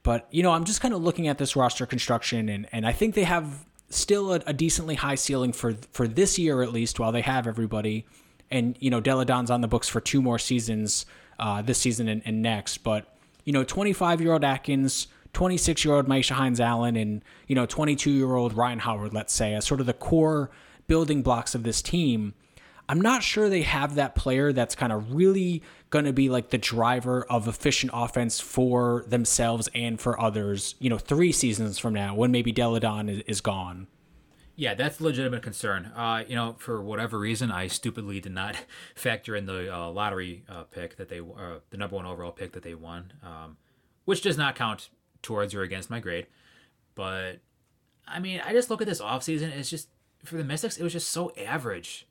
[0.04, 2.92] But, you know, I'm just kind of looking at this roster construction, and, and I
[2.92, 7.00] think they have still a, a decently high ceiling for for this year at least,
[7.00, 8.06] while they have everybody.
[8.50, 11.06] And, you know, Delle Donne's on the books for two more seasons,
[11.40, 12.80] uh, this season and, and next.
[12.80, 13.16] But,
[13.46, 17.66] you know, 25 year old Atkins, 26 year old Myisha Hines Allen, and, you know,
[17.66, 20.50] 22 year old Rhyne Howard, let's say, as sort of the core
[20.92, 22.34] building blocks of this team.
[22.90, 26.50] I'm not sure they have that player that's kind of really going to be like
[26.50, 31.94] the driver of efficient offense for themselves and for others, you know, three seasons from
[31.94, 33.88] now when maybe Delle Donne is, is gone.
[34.58, 35.94] Yeah, that's legitimate concern.
[35.96, 38.58] Uh, you know, for whatever reason, I stupidly did not
[38.96, 42.52] factor in the uh, lottery uh, pick that they, uh, the number one overall pick
[42.52, 43.56] that they won, um,
[44.04, 44.90] which does not count
[45.22, 46.28] towards or against my grade.
[46.96, 47.40] But
[48.06, 49.88] I mean, I just look at this offseason, it's just
[50.24, 52.08] for the Mystics, it was just so average.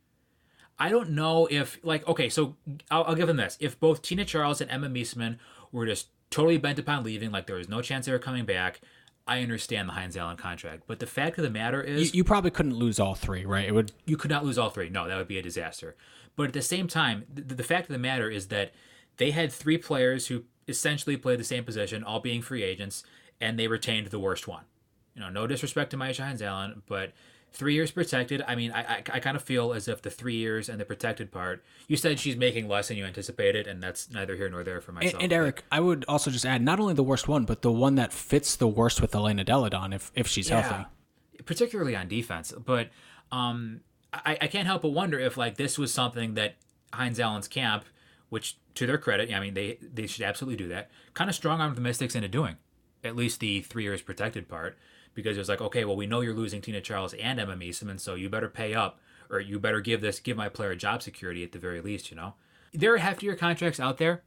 [0.79, 2.57] I don't know if like okay, so
[2.91, 5.39] I'll, I'll give them this: if both Tina Charles and Emma Meesseman
[5.73, 8.81] were just totally bent upon leaving, like there was no chance they were coming back,
[9.27, 10.85] I understand the Hines Allen contract.
[10.87, 13.67] But the fact of the matter is, you, you, probably couldn't lose all three, right?
[13.67, 13.93] It would.
[14.07, 14.89] You could not lose all three.
[14.89, 15.97] No, that would be a disaster.
[16.35, 18.73] But at the same time, the, the fact of the matter is that
[19.19, 23.05] they had three players who essentially played the same position, all being free agents,
[23.41, 24.65] and they retained the worst one.
[25.15, 27.13] You know, no disrespect to Myisha Hines Allen, but
[27.53, 28.43] three years protected.
[28.47, 30.85] I mean, I, I, I kind of feel as if the three years and the
[30.85, 31.65] protected part.
[31.89, 34.93] You said she's making less than you anticipated, and that's neither here nor there for
[34.93, 35.15] myself.
[35.15, 37.73] And, and Eric, I would also just add not only the worst one, but the
[37.73, 40.87] one that fits the worst with Elena Delle Donne if if she's yeah, healthy,
[41.45, 42.53] particularly on defense.
[42.53, 42.91] But
[43.33, 43.81] um,
[44.13, 46.57] I, I can't help but wonder if like this was something that
[46.93, 47.85] Hines Allen's camp,
[48.29, 51.61] which to their credit, I mean they they should absolutely do that, kind of strong
[51.61, 52.57] armed the Mystics into doing,
[53.03, 54.79] at least the three years protected part
[55.15, 57.99] because it was like, okay, well, we know you're losing Tina Charles and Emma Meesseman,
[57.99, 61.43] so you better pay up, or you better give this give my player job security
[61.43, 62.11] at the very least.
[62.11, 62.35] You know,
[62.73, 64.23] there are heftier contracts out there,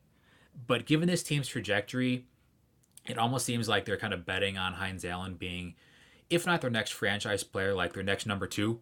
[0.67, 2.25] but given this team's trajectory,
[3.05, 5.75] it almost seems like they're kind of betting on Hines Allen being,
[6.29, 8.79] if not their next franchise player, like their next number two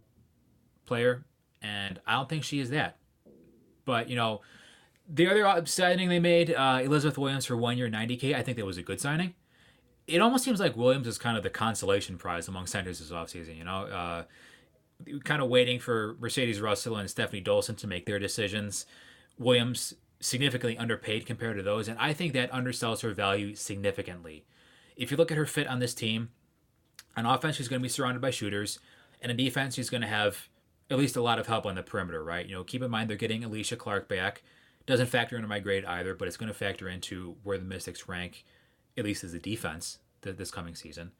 [0.85, 1.25] player.
[1.61, 2.97] And I don't think she is that.
[3.85, 4.41] But you know,
[5.07, 8.35] the other signing they made, uh, Elizabeth Williams for one year, 90k.
[8.35, 9.33] I think that was a good signing.
[10.07, 13.57] It almost seems like Williams is kind of the consolation prize among centers this offseason.
[13.57, 14.23] You know, uh,
[15.23, 18.85] kind of waiting for Mercedes Russell and Stephanie Dolson to make their decisions.
[19.37, 24.45] Williams significantly underpaid compared to those, and I think that undersells her value significantly.
[24.95, 26.29] If you look at her fit on this team,
[27.17, 28.79] on offense, she's going to be surrounded by shooters,
[29.21, 30.49] and in defense, she's going to have
[30.91, 32.45] at least a lot of help on the perimeter, right?
[32.45, 34.43] You know, keep in mind they're getting Alysha Clark back.
[34.85, 38.07] Doesn't factor into my grade either, but it's going to factor into where the Mystics
[38.09, 38.45] rank,
[38.97, 41.11] at least as a defense, this coming season.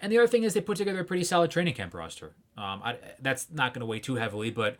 [0.00, 2.34] And the other thing is they put together a pretty solid training camp roster.
[2.56, 4.76] Um, I, that's not going to weigh too heavily, but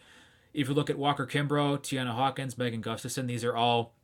[0.53, 3.95] if you look at Walker Kimbrough, Tiana Hawkins, Megan Gustafson, these are all,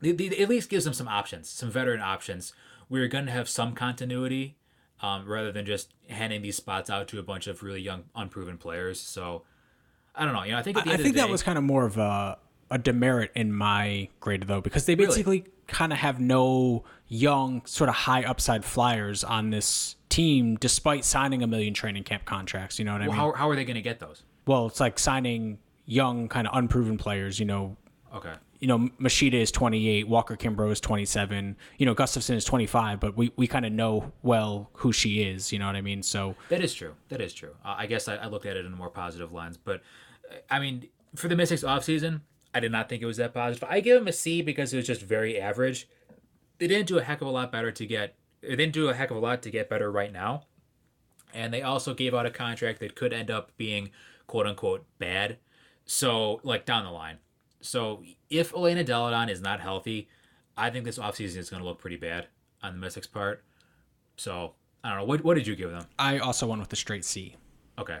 [0.00, 2.52] they, they, at least gives them some options, some veteran options.
[2.88, 4.56] We're going to have some continuity
[5.00, 8.58] um, rather than just handing these spots out to a bunch of really young, unproven
[8.58, 9.00] players.
[9.00, 9.42] So
[10.14, 10.42] I don't know.
[10.42, 12.38] You know, I think I think that was kind of more of a
[12.70, 15.52] a demerit in my grade though because they basically really?
[15.66, 21.42] Kind of have no young sort of high upside flyers on this team despite signing
[21.42, 23.16] a million training camp contracts you know what well, i mean?
[23.16, 24.22] how, how are they going to get those?
[24.46, 27.76] Well it's like signing young kind of unproven players you know.
[28.14, 28.32] Okay.
[28.60, 33.16] You know machida is 28 walker kimbrough is 27 you know gustafson is 25 but
[33.16, 36.02] we, we kind of know well who she is you know what i mean?
[36.02, 36.94] So that is true.
[37.08, 37.54] That is true.
[37.64, 39.82] Uh, i guess I, I looked at it in a more positive lens but
[40.30, 42.22] uh, i mean for the mystics offseason
[42.56, 43.68] I did not think it was that positive.
[43.68, 45.90] I give him a C because it was just very average.
[46.56, 48.14] They didn't do a heck of a lot better to get.
[48.40, 50.44] They didn't do a heck of a lot to get better right now,
[51.34, 53.90] and they also gave out a contract that could end up being
[54.26, 55.36] quote unquote bad.
[55.84, 57.18] So like down the line.
[57.60, 60.08] So if Elena Delle Donne is not healthy,
[60.56, 62.28] I think this offseason is going to look pretty bad
[62.62, 63.44] on the Mystics part.
[64.16, 65.04] So I don't know.
[65.04, 65.84] What what did you give them?
[65.98, 67.36] I also went with the straight C.
[67.78, 67.98] Okay.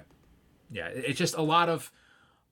[0.70, 1.92] Yeah, it's just a lot of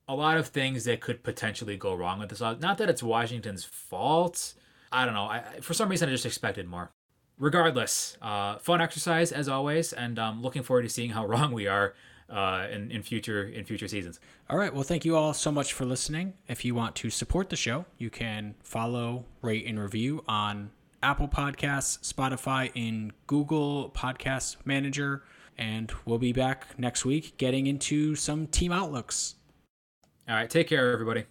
[0.07, 2.41] a lot of things that could potentially go wrong with this.
[2.41, 4.53] Not that it's Washington's fault.
[4.91, 5.25] I don't know.
[5.25, 6.91] I, for some reason, I just expected more.
[7.37, 11.67] Regardless, uh, fun exercise as always, and um, looking forward to seeing how wrong we
[11.67, 11.93] are
[12.29, 14.19] uh, in, in future in future seasons.
[14.49, 14.73] All right.
[14.73, 16.33] Well, thank you all so much for listening.
[16.47, 20.71] If you want to support the show, you can follow, rate, and review on
[21.03, 25.23] Apple Podcasts, Spotify, and Google Podcast Manager.
[25.57, 29.35] And we'll be back next week getting into some team outlooks.
[30.27, 30.49] All right.
[30.49, 31.25] Take care, everybody.